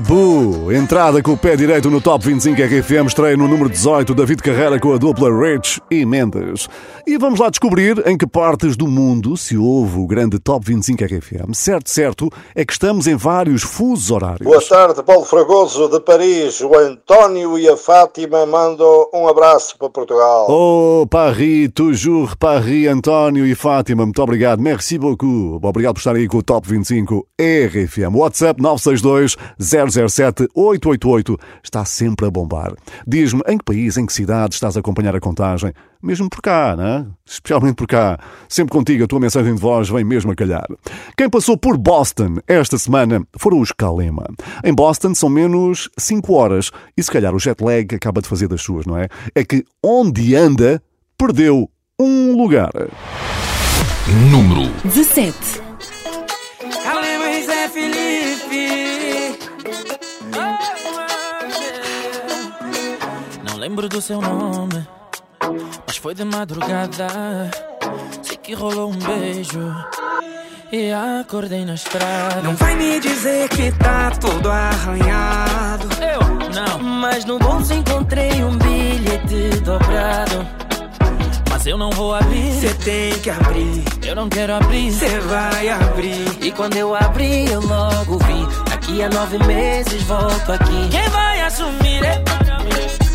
Boo, 0.00 0.72
entrada 0.72 1.22
com 1.22 1.32
o 1.32 1.36
pé 1.36 1.56
direito 1.56 1.90
no 1.90 2.00
Top 2.00 2.24
25 2.24 2.60
RFM, 2.62 3.06
estreia 3.06 3.36
no 3.36 3.48
número 3.48 3.68
18, 3.68 4.14
David 4.14 4.42
Carreira 4.42 4.78
com 4.78 4.92
a 4.92 4.98
dupla 4.98 5.28
Rich 5.28 5.80
e 5.90 6.04
Mendes. 6.04 6.68
E 7.12 7.18
vamos 7.18 7.38
lá 7.38 7.50
descobrir 7.50 8.02
em 8.08 8.16
que 8.16 8.26
partes 8.26 8.74
do 8.74 8.88
mundo 8.88 9.36
se 9.36 9.54
ouve 9.54 9.98
o 9.98 10.06
grande 10.06 10.38
Top 10.38 10.64
25 10.66 11.04
RFM. 11.04 11.52
Certo, 11.52 11.90
certo, 11.90 12.30
é 12.54 12.64
que 12.64 12.72
estamos 12.72 13.06
em 13.06 13.14
vários 13.16 13.62
fusos 13.62 14.10
horários. 14.10 14.46
Boa 14.46 14.62
tarde, 14.62 15.02
Paulo 15.02 15.26
Fragoso 15.26 15.90
de 15.90 16.00
Paris. 16.00 16.62
O 16.62 16.74
António 16.74 17.58
e 17.58 17.68
a 17.68 17.76
Fátima 17.76 18.46
mandam 18.46 19.10
um 19.12 19.28
abraço 19.28 19.76
para 19.76 19.90
Portugal. 19.90 20.46
Oh, 20.48 21.06
Paris, 21.06 21.68
toujours 21.74 22.34
Paris, 22.34 22.88
António 22.88 23.44
e 23.46 23.54
Fátima, 23.54 24.06
muito 24.06 24.22
obrigado, 24.22 24.62
merci 24.62 24.96
beaucoup. 24.96 25.60
Obrigado 25.62 25.96
por 25.96 26.00
estar 26.00 26.16
aí 26.16 26.26
com 26.26 26.38
o 26.38 26.42
Top 26.42 26.66
25 26.66 27.26
RFM. 27.38 28.16
WhatsApp 28.16 28.62
962 28.62 29.36
007 29.58 30.48
888 30.54 31.38
está 31.62 31.84
sempre 31.84 32.26
a 32.26 32.30
bombar. 32.30 32.72
Diz-me 33.06 33.42
em 33.46 33.58
que 33.58 33.64
país, 33.66 33.98
em 33.98 34.06
que 34.06 34.14
cidade 34.14 34.54
estás 34.54 34.78
a 34.78 34.80
acompanhar 34.80 35.14
a 35.14 35.20
contagem? 35.20 35.74
Mesmo 36.02 36.28
por 36.28 36.42
cá, 36.42 36.74
né? 36.76 37.06
Especialmente 37.24 37.76
por 37.76 37.86
cá. 37.86 38.18
Sempre 38.48 38.72
contigo, 38.72 39.04
a 39.04 39.06
tua 39.06 39.20
mensagem 39.20 39.54
de 39.54 39.60
voz 39.60 39.88
vem 39.88 40.04
mesmo 40.04 40.32
a 40.32 40.34
calhar. 40.34 40.66
Quem 41.16 41.30
passou 41.30 41.56
por 41.56 41.78
Boston 41.78 42.38
esta 42.48 42.76
semana 42.76 43.24
foram 43.38 43.60
os 43.60 43.70
Kalema. 43.70 44.26
Em 44.64 44.74
Boston 44.74 45.14
são 45.14 45.28
menos 45.28 45.88
5 45.96 46.32
horas 46.34 46.70
e 46.96 47.02
se 47.02 47.10
calhar 47.10 47.34
o 47.34 47.38
jet 47.38 47.62
lag 47.62 47.94
acaba 47.94 48.20
de 48.20 48.28
fazer 48.28 48.48
das 48.48 48.62
suas, 48.62 48.84
não 48.84 48.98
é? 48.98 49.08
É 49.34 49.44
que 49.44 49.64
onde 49.82 50.34
anda, 50.34 50.82
perdeu 51.16 51.70
um 52.00 52.36
lugar. 52.36 52.72
Número 54.30 54.68
17. 54.84 55.36
Calma, 56.82 57.42
Zé 57.46 57.68
Felipe. 57.68 59.38
Não 63.48 63.56
lembro 63.56 63.88
do 63.88 64.00
seu 64.00 64.20
nome, 64.20 64.84
mas 65.86 65.96
foi 65.96 66.14
de 66.14 66.24
madrugada. 66.24 67.50
Sei 68.22 68.36
que 68.36 68.54
rolou 68.54 68.90
um 68.90 68.96
beijo 68.96 69.74
e 70.72 70.90
acordei 70.92 71.64
na 71.64 71.74
estrada. 71.74 72.40
Não 72.42 72.56
vai 72.56 72.74
me 72.76 72.98
dizer 73.00 73.48
que 73.50 73.70
tá 73.72 74.10
tudo 74.10 74.50
arranhado. 74.50 75.88
Eu 76.00 76.20
não, 76.54 76.78
mas 76.78 77.24
no 77.24 77.38
bolso 77.38 77.74
encontrei 77.74 78.42
um 78.42 78.56
bilhete 78.56 79.60
dobrado. 79.60 80.46
Mas 81.50 81.66
eu 81.66 81.76
não 81.76 81.90
vou 81.90 82.14
abrir. 82.14 82.52
Cê 82.60 82.74
tem 82.74 83.18
que 83.20 83.30
abrir. 83.30 83.84
Eu 84.04 84.16
não 84.16 84.28
quero 84.28 84.54
abrir. 84.54 84.90
Cê 84.92 85.20
vai 85.20 85.68
abrir. 85.68 86.38
E 86.40 86.50
quando 86.50 86.76
eu 86.76 86.94
abri, 86.94 87.50
eu 87.50 87.60
logo 87.60 88.18
vi. 88.18 88.70
Daqui 88.70 89.02
a 89.02 89.08
nove 89.08 89.38
meses 89.46 90.02
volto 90.04 90.52
aqui. 90.52 90.88
Quem 90.90 91.08
vai 91.10 91.40
assumir? 91.42 92.02
É? 92.02 92.22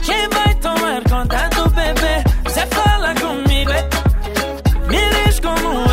Quem 0.05 0.29
vai 0.29 0.56
tomar 1.01 1.27
conta 1.27 1.49
do 1.49 1.69
bebê? 1.69 2.23
Você 2.43 2.65
fala 2.67 3.13
comigo? 3.15 3.71
É? 3.71 3.89
Me 4.87 5.25
diz 5.25 5.39
como 5.39 5.86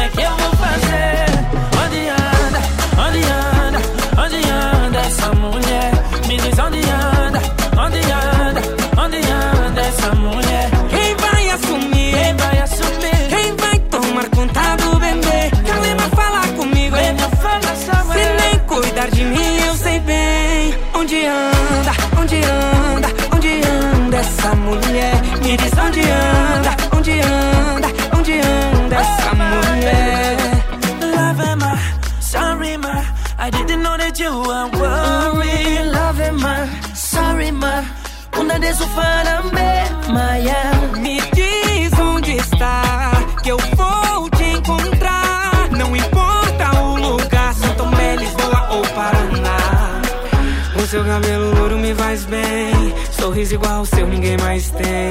Sorriso 53.35 53.55
igual 53.55 53.81
o 53.81 53.87
seu, 53.87 54.07
ninguém 54.07 54.37
mais 54.37 54.71
tem. 54.71 55.11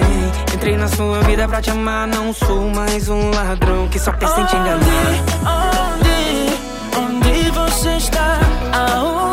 Entrei 0.56 0.78
na 0.78 0.88
sua 0.88 1.20
vida 1.24 1.46
pra 1.46 1.62
te 1.62 1.70
amar, 1.72 2.08
não 2.08 2.32
sou 2.34 2.70
mais 2.70 3.10
um 3.10 3.32
ladrão 3.32 3.90
que 3.90 4.00
só 4.00 4.14
pensa 4.14 4.40
em 4.40 4.46
te 4.46 4.56
enganar. 4.56 4.80
Onde, 5.92 6.16
onde, 6.98 7.28
onde 7.28 7.52
você 7.52 7.98
está? 7.98 8.40
Aonde, 8.72 9.33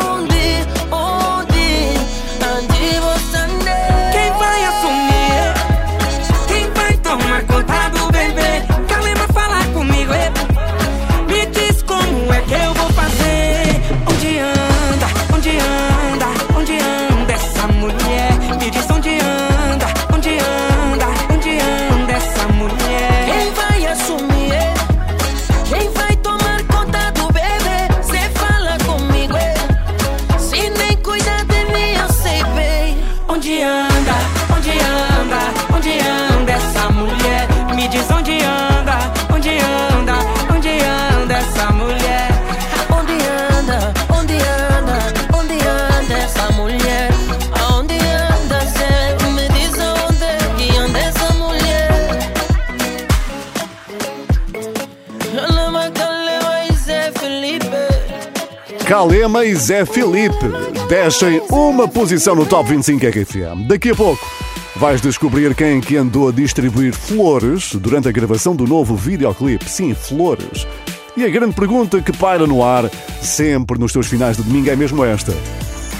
Calema 58.91 59.45
e 59.45 59.55
Zé 59.55 59.85
Felipe 59.85 60.49
descem 60.89 61.41
uma 61.49 61.87
posição 61.87 62.35
no 62.35 62.45
Top 62.45 62.69
25 62.69 63.05
RFM. 63.07 63.65
Daqui 63.65 63.91
a 63.91 63.95
pouco 63.95 64.29
vais 64.75 64.99
descobrir 64.99 65.55
quem 65.55 65.77
é 65.77 65.79
que 65.79 65.95
andou 65.95 66.27
a 66.27 66.31
distribuir 66.33 66.93
flores 66.93 67.73
durante 67.75 68.09
a 68.09 68.11
gravação 68.11 68.53
do 68.53 68.67
novo 68.67 68.93
videoclipe. 68.93 69.63
Sim, 69.69 69.95
flores. 69.95 70.67
E 71.15 71.23
a 71.23 71.29
grande 71.29 71.55
pergunta 71.55 72.01
que 72.01 72.11
paira 72.11 72.45
no 72.45 72.61
ar 72.65 72.91
sempre 73.21 73.79
nos 73.79 73.93
teus 73.93 74.07
finais 74.07 74.35
de 74.35 74.43
domingo 74.43 74.69
é 74.69 74.75
mesmo 74.75 75.05
esta. 75.05 75.33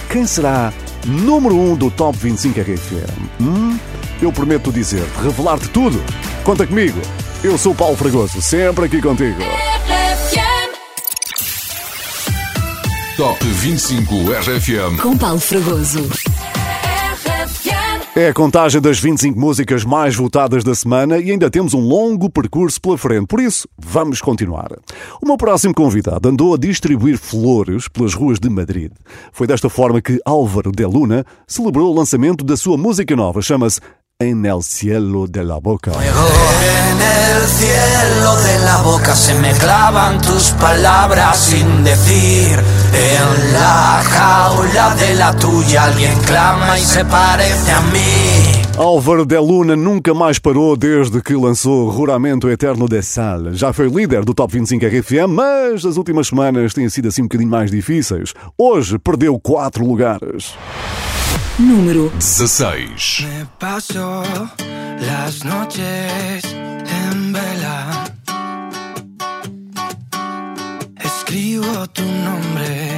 Quem 0.10 0.28
será 0.28 0.74
número 1.06 1.56
1 1.56 1.72
um 1.72 1.76
do 1.78 1.90
Top 1.90 2.18
25 2.18 2.60
RFM? 2.60 3.42
Hum? 3.42 3.80
Eu 4.22 4.34
prometo 4.34 4.70
dizer-te, 4.70 5.24
revelar-te 5.24 5.70
tudo. 5.70 5.98
Conta 6.44 6.68
comigo. 6.68 7.00
Eu 7.42 7.58
sou 7.58 7.72
o 7.72 7.76
Paulo 7.76 7.96
Fragoso, 7.96 8.42
sempre 8.42 8.84
aqui 8.84 9.02
contigo. 9.02 9.40
Top 13.22 13.46
25 13.46 14.16
RFM. 14.32 15.00
Com 15.00 15.16
Paulo 15.16 15.40
Fragoso. 15.40 16.10
É 18.16 18.30
a 18.30 18.34
contagem 18.34 18.82
das 18.82 19.00
25 19.00 19.40
músicas 19.40 19.86
mais 19.86 20.16
votadas 20.16 20.64
da 20.64 20.74
semana 20.74 21.20
e 21.20 21.30
ainda 21.30 21.48
temos 21.48 21.76
um 21.76 21.82
longo 21.82 22.32
percurso 22.32 22.82
pela 22.82 22.98
frente, 22.98 23.28
por 23.28 23.40
isso 23.40 23.70
vamos 23.78 24.22
continuar. 24.22 24.72
O 25.22 25.28
meu 25.28 25.38
próximo 25.38 25.72
convidado 25.72 26.30
andou 26.30 26.56
a 26.56 26.58
distribuir 26.58 27.16
flores 27.16 27.88
pelas 27.88 28.16
ruas 28.16 28.40
de 28.40 28.50
Madrid. 28.50 28.92
Foi 29.32 29.46
desta 29.46 29.70
forma 29.70 30.02
que 30.02 30.20
Álvaro 30.26 30.72
de 30.72 30.84
Luna 30.84 31.24
celebrou 31.46 31.92
o 31.92 31.96
lançamento 31.96 32.44
da 32.44 32.58
sua 32.58 32.76
música 32.76 33.16
nova, 33.16 33.40
chama-se 33.40 33.80
En 34.22 34.46
el 34.46 34.62
cielo 34.62 35.26
de 35.26 35.44
la 35.44 35.58
boca. 35.58 35.92
En 35.94 35.98
el 35.98 37.48
cielo 37.48 38.36
de 38.44 38.60
la 38.66 38.78
boca 38.84 39.16
se 39.16 39.34
me 39.34 39.52
clavan 39.54 40.22
tus 40.22 40.52
palabras 40.52 41.40
sin 41.40 41.84
decir. 41.84 42.52
En 42.94 43.54
la 43.54 44.04
jaula 44.04 44.96
de 44.96 45.16
la 45.16 45.36
tuya 45.36 45.86
alguien 45.86 46.16
clama 46.20 46.78
y 46.78 46.84
se 46.84 47.04
parece 47.04 47.72
a 47.72 47.82
mí. 47.82 48.62
Álvaro 48.78 49.26
de 49.26 49.40
Luna 49.40 49.76
nunca 49.76 50.14
mais 50.14 50.38
parou 50.38 50.78
desde 50.78 51.20
que 51.20 51.34
lançou 51.34 51.90
Ruramento 51.90 52.48
Eterno 52.48 52.88
de 52.88 53.02
Sal. 53.02 53.54
Já 53.54 53.74
foi 53.74 53.90
líder 53.90 54.24
do 54.24 54.36
Top 54.36 54.54
25 54.54 54.86
RFM, 54.86 55.34
mas 55.34 55.84
as 55.84 55.98
últimas 55.98 56.28
semanas 56.28 56.76
têm 56.76 56.88
sido 56.90 57.08
assim 57.08 57.24
um 57.24 57.26
bocadinho 57.26 57.50
mais 57.50 57.72
difíceis. 57.72 58.36
Hoje 58.56 59.00
perdeu 59.00 59.40
4 59.40 59.84
lugares. 59.84 60.54
Número 61.62 62.10
16. 62.10 63.26
Me 63.28 63.46
paso 63.60 64.24
las 65.00 65.46
noches 65.46 66.44
en 66.44 67.32
vela. 67.32 68.04
Escribo 70.98 71.88
tu 71.90 72.02
nombre 72.02 72.91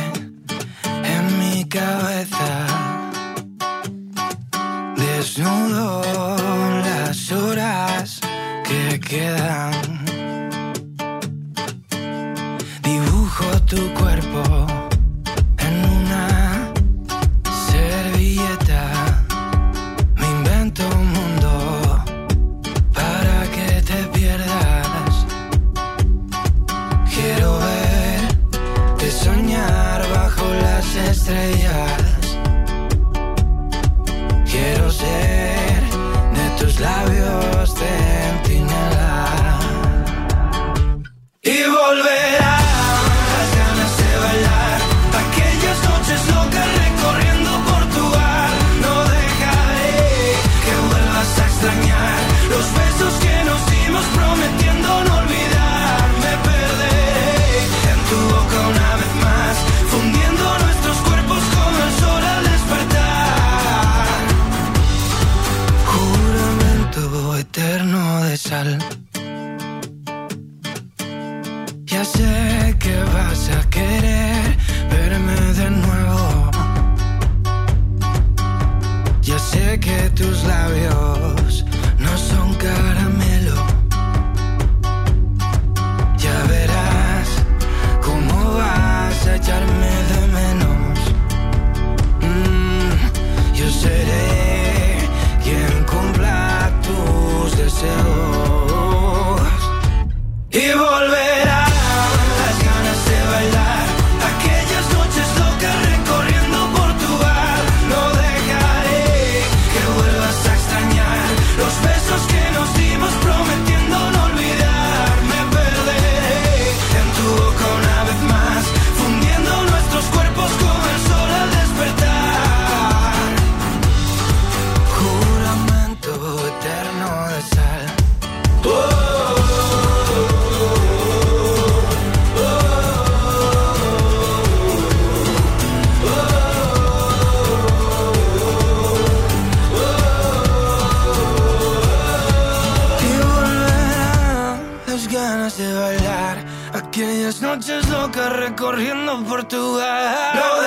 Medias 147.24 147.42
noches 147.42 147.88
locas 147.88 148.34
recorriendo 148.34 149.24
Portugal. 149.24 150.36
Lo 150.36 150.62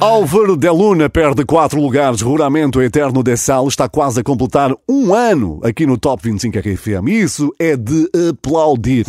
Álvaro 0.00 0.56
de 0.56 0.70
Luna 0.70 1.08
perde 1.10 1.44
4 1.44 1.80
lugares. 1.80 2.20
Ruramento 2.20 2.80
Eterno 2.80 3.20
de 3.22 3.36
Sal 3.36 3.66
está 3.66 3.88
quase 3.88 4.20
a 4.20 4.22
completar 4.22 4.72
um 4.88 5.12
ano 5.12 5.60
aqui 5.64 5.86
no 5.86 5.98
Top 5.98 6.22
25 6.22 6.58
RFM. 6.58 7.08
Isso 7.08 7.52
é 7.58 7.76
de 7.76 8.08
aplaudir. 8.30 9.06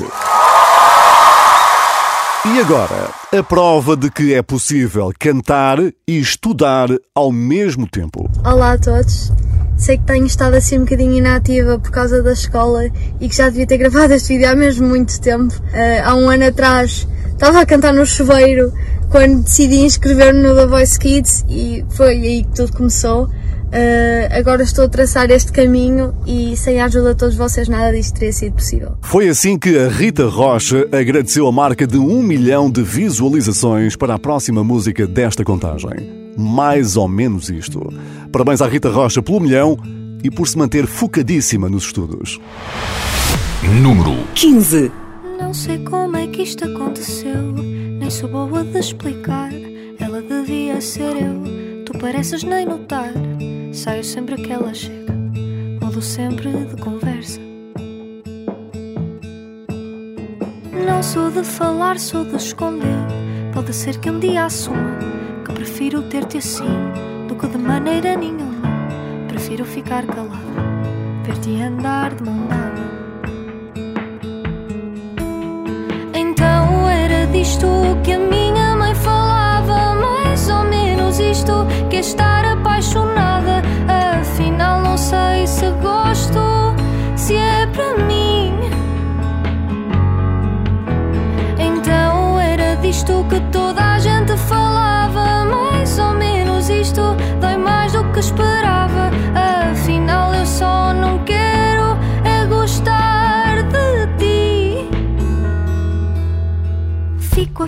E 2.45 2.59
agora, 2.59 3.11
a 3.37 3.43
prova 3.43 3.95
de 3.95 4.09
que 4.09 4.33
é 4.33 4.41
possível 4.41 5.11
cantar 5.19 5.77
e 5.79 6.17
estudar 6.19 6.89
ao 7.13 7.31
mesmo 7.31 7.87
tempo. 7.87 8.27
Olá 8.43 8.73
a 8.73 8.77
todos. 8.77 9.31
Sei 9.79 9.97
que 9.97 10.03
tenho 10.03 10.25
estado 10.25 10.55
assim 10.55 10.77
um 10.77 10.81
bocadinho 10.81 11.13
inativa 11.13 11.79
por 11.79 11.89
causa 11.89 12.21
da 12.21 12.33
escola 12.33 12.83
e 13.21 13.29
que 13.29 13.35
já 13.35 13.47
devia 13.47 13.65
ter 13.65 13.77
gravado 13.77 14.13
este 14.13 14.33
vídeo 14.33 14.49
há 14.49 14.53
mesmo 14.53 14.85
muito 14.85 15.19
tempo. 15.21 15.53
Eh, 15.71 16.01
há 16.01 16.13
um 16.15 16.29
ano 16.29 16.47
atrás 16.47 17.07
estava 17.31 17.61
a 17.61 17.65
cantar 17.65 17.93
no 17.93 18.05
chuveiro 18.05 18.73
quando 19.09 19.41
decidi 19.41 19.77
inscrever-me 19.77 20.41
no 20.41 20.53
The 20.53 20.65
Voice 20.65 20.99
Kids 20.99 21.45
e 21.47 21.85
foi 21.91 22.09
aí 22.09 22.43
que 22.43 22.55
tudo 22.55 22.73
começou. 22.73 23.29
Eh, 23.71 24.27
agora 24.33 24.63
estou 24.63 24.83
a 24.83 24.89
traçar 24.89 25.31
este 25.31 25.53
caminho 25.53 26.13
e 26.27 26.57
sem 26.57 26.81
a 26.81 26.85
ajuda 26.85 27.11
de 27.11 27.19
todos 27.19 27.35
vocês 27.37 27.69
nada 27.69 27.93
disto 27.93 28.15
teria 28.15 28.33
sido 28.33 28.55
possível. 28.55 28.97
Foi 29.01 29.29
assim 29.29 29.57
que 29.57 29.79
a 29.79 29.87
Rita 29.87 30.27
Rocha 30.27 30.89
agradeceu 30.91 31.47
a 31.47 31.53
marca 31.53 31.87
de 31.87 31.97
um 31.97 32.21
milhão 32.21 32.69
de 32.69 32.83
visualizações 32.83 33.95
para 33.95 34.15
a 34.15 34.19
próxima 34.19 34.61
música 34.61 35.07
desta 35.07 35.45
contagem. 35.45 36.18
Mais 36.39 36.95
ou 36.95 37.05
menos 37.09 37.49
isto. 37.49 37.81
Parabéns 38.31 38.61
à 38.61 38.67
Rita 38.67 38.89
Rocha 38.89 39.21
pelo 39.21 39.41
milhão 39.41 39.77
e 40.23 40.31
por 40.31 40.47
se 40.47 40.57
manter 40.57 40.87
focadíssima 40.87 41.67
nos 41.67 41.83
estudos. 41.83 42.39
Número 43.81 44.15
15. 44.35 44.89
Não 45.37 45.53
sei 45.53 45.79
como 45.79 46.15
é 46.15 46.27
que 46.27 46.43
isto 46.43 46.63
aconteceu, 46.63 47.51
nem 47.51 48.09
sou 48.09 48.29
boa 48.29 48.63
de 48.63 48.79
explicar. 48.79 49.51
Ela 49.99 50.21
devia 50.21 50.79
ser 50.79 51.17
eu, 51.17 51.83
tu 51.83 51.91
pareces 51.99 52.41
nem 52.43 52.65
notar. 52.65 53.11
Saio 53.73 54.03
sempre 54.05 54.37
que 54.37 54.49
ela 54.49 54.73
chega, 54.73 55.13
mudo 55.81 56.01
sempre 56.01 56.49
de 56.51 56.81
conversa. 56.81 57.41
Não 60.87 61.03
sou 61.03 61.29
de 61.31 61.43
falar, 61.43 61.99
sou 61.99 62.23
de 62.23 62.37
esconder. 62.37 62.97
Pode 63.53 63.75
ser 63.75 63.99
que 63.99 64.09
um 64.09 64.19
dia 64.19 64.45
assuma 64.45 65.18
que 65.49 65.55
prefiro 65.55 66.01
ter-te 66.03 66.37
assim 66.37 66.69
do 67.27 67.35
que 67.35 67.47
de 67.47 67.57
maneira 67.57 68.15
nenhuma. 68.15 68.69
Prefiro 69.27 69.65
ficar 69.65 70.05
calado, 70.05 70.37
ver-te 71.23 71.61
andar 71.61 72.13
de 72.13 72.23
mão 72.23 72.47
dada. 72.47 72.79
Então 76.13 76.89
era 76.89 77.25
disto 77.27 77.67
que 78.03 78.13
a 78.13 78.19
minha 78.19 78.75
mãe 78.75 78.93
falava, 78.95 79.95
mais 79.95 80.49
ou 80.49 80.63
menos 80.65 81.19
isto 81.19 81.65
que 81.89 81.97
é 81.97 81.99
estar 81.99 82.45
apaixonada. 82.45 83.61
Afinal, 84.21 84.81
não 84.81 84.97
sei 84.97 85.47
se 85.47 85.69
gosto, 85.81 86.39
se 87.15 87.35
é 87.35 87.65
para 87.67 87.97
mim. 88.05 88.53
Então 91.57 92.39
era 92.39 92.75
disto 92.75 93.25
que 93.29 93.39
toda 93.51 93.95
a 93.95 93.99
gente 93.99 94.35
falava, 94.37 95.08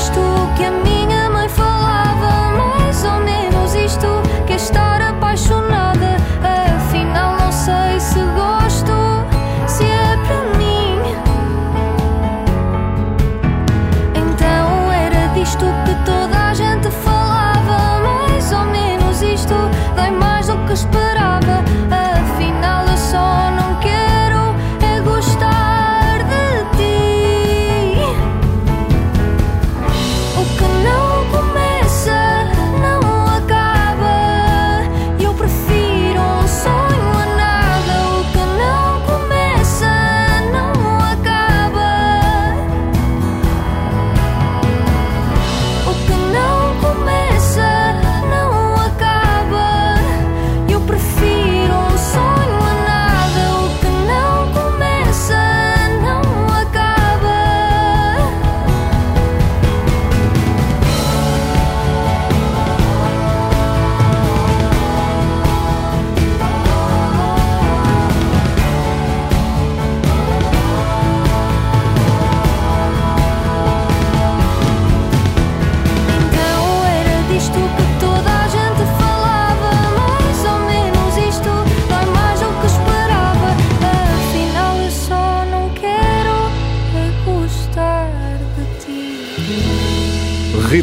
Era 0.00 0.10
disto 0.10 0.20
que 0.56 0.64
a 0.64 0.70
minha 0.70 0.99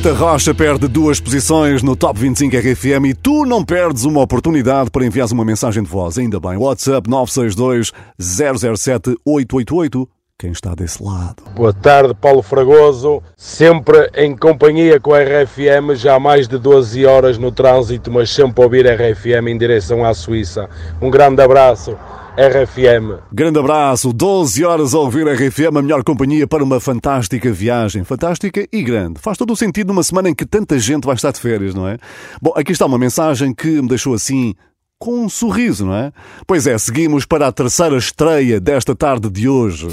Rita 0.08 0.20
Rocha 0.20 0.54
perde 0.54 0.88
duas 0.88 1.20
posições 1.20 1.84
no 1.84 1.94
Top 1.94 2.18
25 2.18 2.56
RFM 2.56 3.08
e 3.08 3.14
tu 3.14 3.46
não 3.46 3.62
perdes 3.62 4.06
uma 4.06 4.22
oportunidade 4.22 4.90
para 4.90 5.06
enviares 5.06 5.34
uma 5.34 5.44
mensagem 5.44 5.84
de 5.84 5.90
voz. 5.90 6.18
Ainda 6.18 6.40
bem, 6.40 6.56
WhatsApp 6.56 7.10
962 7.10 7.92
007 8.18 9.18
888. 9.26 10.10
quem 10.40 10.52
está 10.52 10.74
desse 10.74 11.04
lado. 11.04 11.44
Boa 11.54 11.74
tarde, 11.74 12.14
Paulo 12.14 12.42
Fragoso. 12.42 13.22
Sempre 13.36 14.10
em 14.16 14.34
companhia 14.34 14.98
com 14.98 15.14
a 15.14 15.20
RFM, 15.20 15.94
já 15.96 16.16
há 16.16 16.20
mais 16.22 16.48
de 16.48 16.58
12 16.58 17.06
horas 17.06 17.38
no 17.38 17.52
trânsito, 17.52 18.10
mas 18.10 18.30
sempre 18.30 18.62
a 18.62 18.64
ouvir 18.64 18.88
a 18.88 18.96
RFM 18.96 19.50
em 19.50 19.58
direção 19.58 20.06
à 20.06 20.14
Suíça. 20.14 20.70
Um 21.02 21.12
grande 21.12 21.42
abraço. 21.42 21.98
RFM. 22.38 23.20
Grande 23.34 23.58
abraço, 23.58 24.14
12 24.14 24.64
horas 24.64 24.94
a 24.94 25.00
ouvir 25.00 25.28
a 25.28 25.34
RFM, 25.34 25.76
a 25.76 25.82
melhor 25.82 26.04
companhia 26.04 26.46
para 26.46 26.64
uma 26.64 26.80
fantástica 26.80 27.52
viagem. 27.52 28.04
Fantástica 28.04 28.68
e 28.72 28.84
grande. 28.84 29.20
Faz 29.20 29.40
todo 29.40 29.54
o 29.54 29.56
sentido 29.56 29.88
numa 29.88 30.04
semana 30.04 30.30
em 30.30 30.36
que 30.36 30.46
tanta 30.46 30.78
gente 30.78 31.06
vai 31.06 31.16
estar 31.16 31.32
de 31.32 31.40
férias, 31.40 31.74
não 31.74 31.88
é? 31.88 31.98
Bom, 32.40 32.54
aqui 32.56 32.74
está 32.74 32.86
uma 32.86 33.00
mensagem 33.00 33.52
que 33.56 33.82
me 33.82 33.88
deixou 33.88 34.14
assim 34.14 34.54
com 35.00 35.24
um 35.26 35.30
sorriso, 35.30 35.88
não 35.88 35.96
é? 35.96 36.12
Pois 36.46 36.68
é, 36.68 36.78
seguimos 36.78 37.26
para 37.26 37.48
a 37.48 37.52
terceira 37.52 37.98
estreia 37.98 38.60
desta 38.60 38.96
tarde 38.96 39.32
de 39.32 39.50
hoje. 39.50 39.88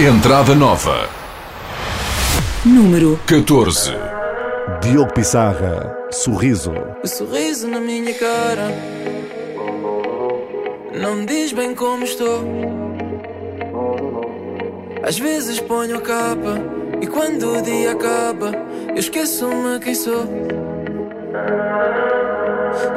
Entrada 0.00 0.54
nova. 0.54 1.06
Número 2.64 3.20
14. 3.26 3.92
Diogo 4.80 5.12
Pissarra, 5.12 5.94
sorriso. 6.10 6.72
O 7.04 7.06
sorriso 7.06 7.68
na 7.68 7.78
minha 7.78 8.14
cara 8.14 8.72
não 10.94 11.16
me 11.16 11.26
diz 11.26 11.52
bem 11.52 11.74
como 11.74 12.04
estou. 12.04 12.44
Às 15.02 15.18
vezes 15.18 15.60
ponho 15.60 15.98
a 15.98 16.00
capa 16.00 16.58
e 17.00 17.06
quando 17.06 17.56
o 17.56 17.62
dia 17.62 17.92
acaba, 17.92 18.52
eu 18.88 18.96
esqueço-me 18.96 19.78
quem 19.80 19.94
sou. 19.94 20.24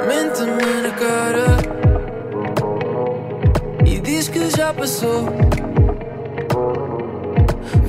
Mente-me 0.07 0.81
na 0.81 0.91
cara 0.91 1.45
e 3.85 3.99
diz 3.99 4.27
que 4.27 4.49
já 4.49 4.73
passou. 4.73 5.25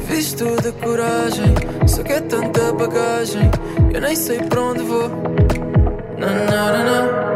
Visto 0.09 0.45
de 0.63 0.73
coragem, 0.73 1.55
só 1.87 2.03
que 2.03 2.13
é 2.13 2.21
tanta 2.21 2.73
bagagem, 2.73 3.51
eu 3.95 4.01
nem 4.01 4.15
sei 4.15 4.39
para 4.43 4.61
onde 4.61 4.83
vou. 4.83 5.09
Não, 6.19 6.29
não, 6.29 6.73
não, 6.73 6.85
não. 6.85 7.32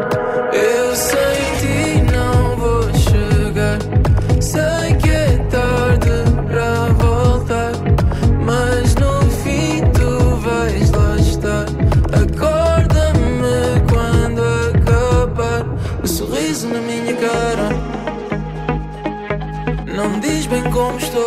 Como 20.77 20.97
estou. 20.99 21.25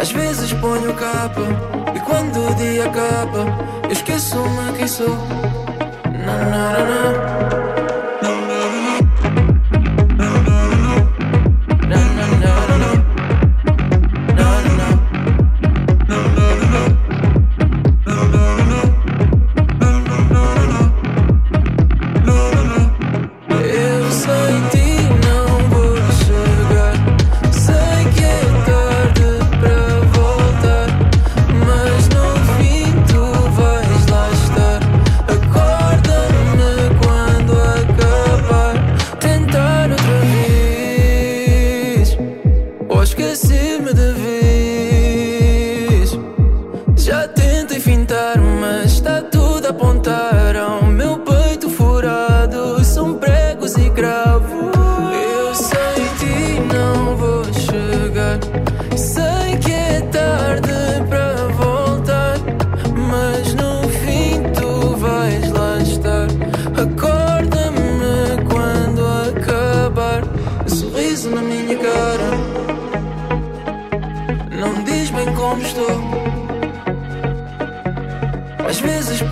Às 0.00 0.12
vezes 0.12 0.52
ponho 0.52 0.94
capa 0.94 1.42
e 1.94 1.98
quando 2.00 2.48
o 2.48 2.54
dia 2.54 2.84
acaba, 2.84 3.44
eu 3.84 3.90
esqueço-me 3.90 4.72
quem 4.78 4.86
sou. 4.86 5.08
Não, 5.08 6.38
não, 6.50 6.72
não, 6.72 7.64
não. 7.64 7.69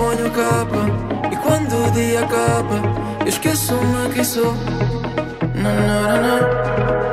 Ponho 0.09 0.31
capa 0.31 0.87
e 1.31 1.37
quando 1.37 1.87
o 1.87 1.91
dia 1.91 2.21
acaba, 2.21 2.81
eu 3.21 3.29
esqueço-me 3.29 4.09
quem 4.15 4.25
sou. 4.25 4.55
Não, 5.55 5.75
não, 5.87 6.03
não, 6.03 6.23
não. 6.23 7.08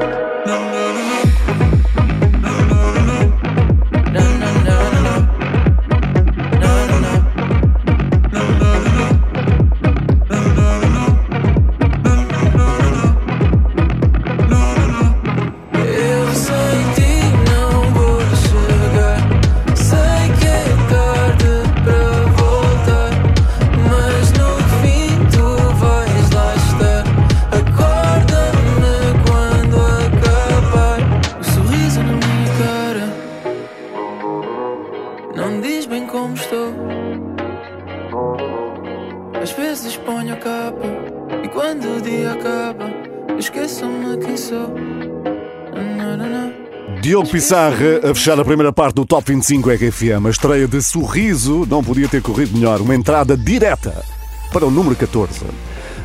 Pissarra 47.35 47.99
a 48.01 48.15
fechar 48.15 48.39
a 48.39 48.45
primeira 48.45 48.71
parte 48.71 48.95
do 48.95 49.05
Top 49.05 49.29
25 49.29 49.69
RFM. 49.69 50.25
A 50.25 50.29
estreia 50.29 50.69
de 50.69 50.81
Sorriso 50.81 51.67
não 51.69 51.83
podia 51.83 52.07
ter 52.07 52.21
corrido 52.21 52.57
melhor. 52.57 52.79
Uma 52.79 52.95
entrada 52.95 53.35
direta 53.35 54.05
para 54.53 54.65
o 54.65 54.71
número 54.71 54.95
14. 54.95 55.41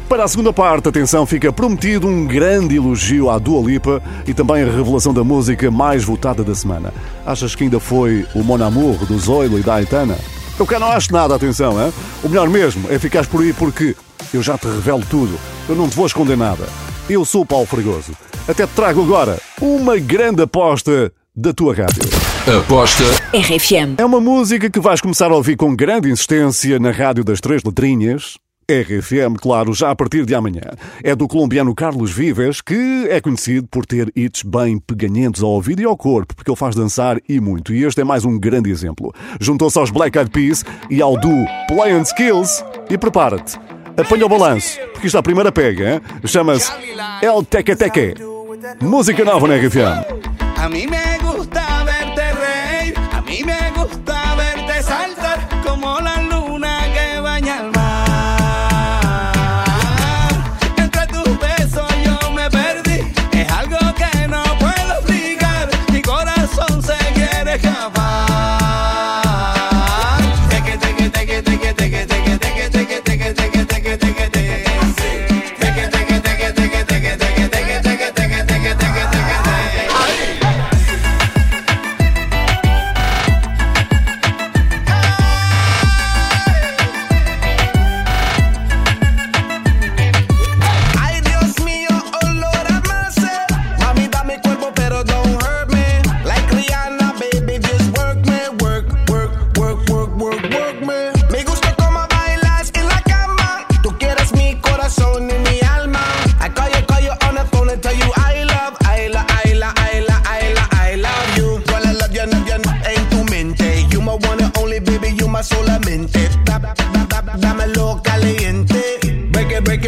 Para 0.08 0.24
a 0.24 0.28
segunda 0.28 0.52
parte, 0.52 0.88
atenção, 0.88 1.24
fica 1.24 1.52
prometido 1.52 2.08
um 2.08 2.26
grande 2.26 2.74
elogio 2.74 3.30
à 3.30 3.38
Dua 3.38 3.64
Lipa 3.64 4.02
e 4.26 4.34
também 4.34 4.64
a 4.64 4.72
revelação 4.72 5.14
da 5.14 5.22
música 5.22 5.70
mais 5.70 6.02
votada 6.02 6.42
da 6.42 6.52
semana. 6.52 6.92
Achas 7.24 7.54
que 7.54 7.62
ainda 7.62 7.78
foi 7.78 8.26
o 8.34 8.42
Mon 8.42 8.60
Amour 8.60 9.06
do 9.06 9.16
Zoilo 9.16 9.56
e 9.56 9.62
da 9.62 9.74
Aitana? 9.74 10.18
Eu 10.58 10.66
cá 10.66 10.80
não 10.80 10.90
acho 10.90 11.12
nada, 11.12 11.32
atenção, 11.36 11.80
hein? 11.80 11.92
O 12.24 12.28
melhor 12.28 12.48
mesmo 12.48 12.90
é 12.90 12.98
ficares 12.98 13.28
por 13.28 13.40
aí 13.40 13.52
porque 13.52 13.94
eu 14.34 14.42
já 14.42 14.58
te 14.58 14.66
revelo 14.66 15.04
tudo. 15.08 15.38
Eu 15.68 15.76
não 15.76 15.88
te 15.88 15.94
vou 15.94 16.06
esconder 16.06 16.36
nada. 16.36 16.64
Eu 17.08 17.24
sou 17.24 17.42
o 17.42 17.46
Paulo 17.46 17.66
Fregoso. 17.66 18.16
Até 18.48 18.66
te 18.66 18.72
trago 18.74 19.00
agora 19.00 19.38
uma 19.60 19.96
grande 19.96 20.42
aposta 20.42 21.12
da 21.34 21.52
tua 21.52 21.74
rádio. 21.74 22.02
Aposta 22.58 23.04
RFM. 23.32 23.98
É 23.98 24.04
uma 24.04 24.20
música 24.20 24.68
que 24.68 24.80
vais 24.80 25.00
começar 25.00 25.30
a 25.30 25.34
ouvir 25.36 25.56
com 25.56 25.74
grande 25.74 26.10
insistência 26.10 26.78
na 26.78 26.90
rádio 26.90 27.24
das 27.24 27.40
três 27.40 27.62
letrinhas. 27.62 28.36
RFM, 28.70 29.36
claro, 29.40 29.72
já 29.72 29.90
a 29.90 29.96
partir 29.96 30.24
de 30.24 30.34
amanhã. 30.34 30.62
É 31.02 31.14
do 31.16 31.26
colombiano 31.26 31.74
Carlos 31.74 32.12
Vives, 32.12 32.60
que 32.60 33.06
é 33.08 33.20
conhecido 33.20 33.66
por 33.68 33.84
ter 33.84 34.12
hits 34.14 34.44
bem 34.44 34.78
peganhentos 34.78 35.42
ao 35.42 35.50
ouvido 35.50 35.82
e 35.82 35.84
ao 35.84 35.96
corpo, 35.96 36.36
porque 36.36 36.50
ele 36.50 36.56
faz 36.56 36.76
dançar 36.76 37.18
e 37.28 37.40
muito. 37.40 37.74
E 37.74 37.84
este 37.84 38.00
é 38.00 38.04
mais 38.04 38.24
um 38.24 38.38
grande 38.38 38.70
exemplo. 38.70 39.12
Juntou-se 39.40 39.76
aos 39.76 39.90
Black 39.90 40.16
Eyed 40.16 40.30
Peas 40.30 40.64
e 40.88 41.02
ao 41.02 41.18
duo 41.18 41.44
Play 41.66 41.92
and 41.92 42.02
Skills 42.02 42.64
e 42.88 42.96
prepara-te. 42.96 43.58
Apanha 43.96 44.26
o 44.26 44.28
balanço, 44.28 44.78
porque 44.92 45.08
isto 45.08 45.16
é 45.16 45.20
a 45.20 45.22
primeira 45.22 45.50
pega, 45.50 45.94
hein? 45.94 46.00
chama-se 46.24 46.70
El 47.20 47.42
Teque 47.44 47.74
Teque. 47.74 48.14
Música 48.80 49.24
nova 49.24 49.48
na 49.48 49.56
RFM. 49.56 50.29
A 50.60 50.68
mí 50.68 50.86
me 50.86 51.18
gusta 51.22 51.69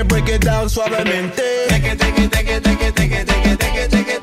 break 0.04 0.28
it 0.28 0.40
down 0.40 0.68
suavemente. 0.68 1.68
Take 1.68 1.84
it, 1.84 1.98
take 1.98 2.18
it, 2.18 2.32
take 2.32 2.48
it, 2.48 2.64
take 2.64 2.82
it, 2.82 2.94
take 2.96 3.12
it, 3.12 3.26
take 3.26 3.76
it, 3.76 3.90
take 3.90 4.08
it. 4.08 4.21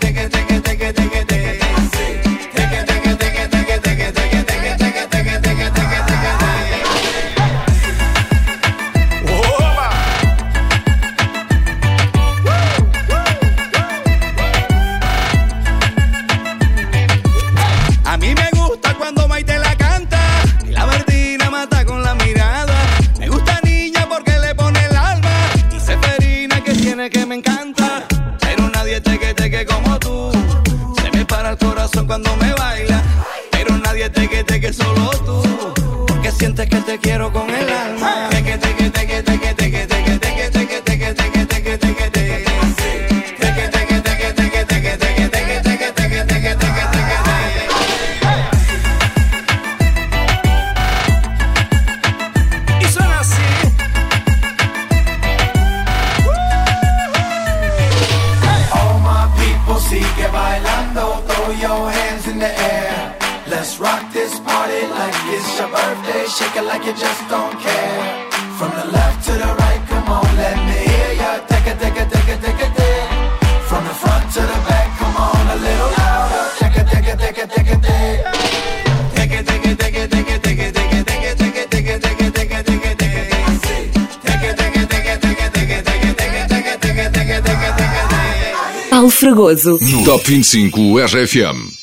No 89.66 90.03
Top 90.05 90.24
25 90.24 91.14
RFM. 91.14 91.79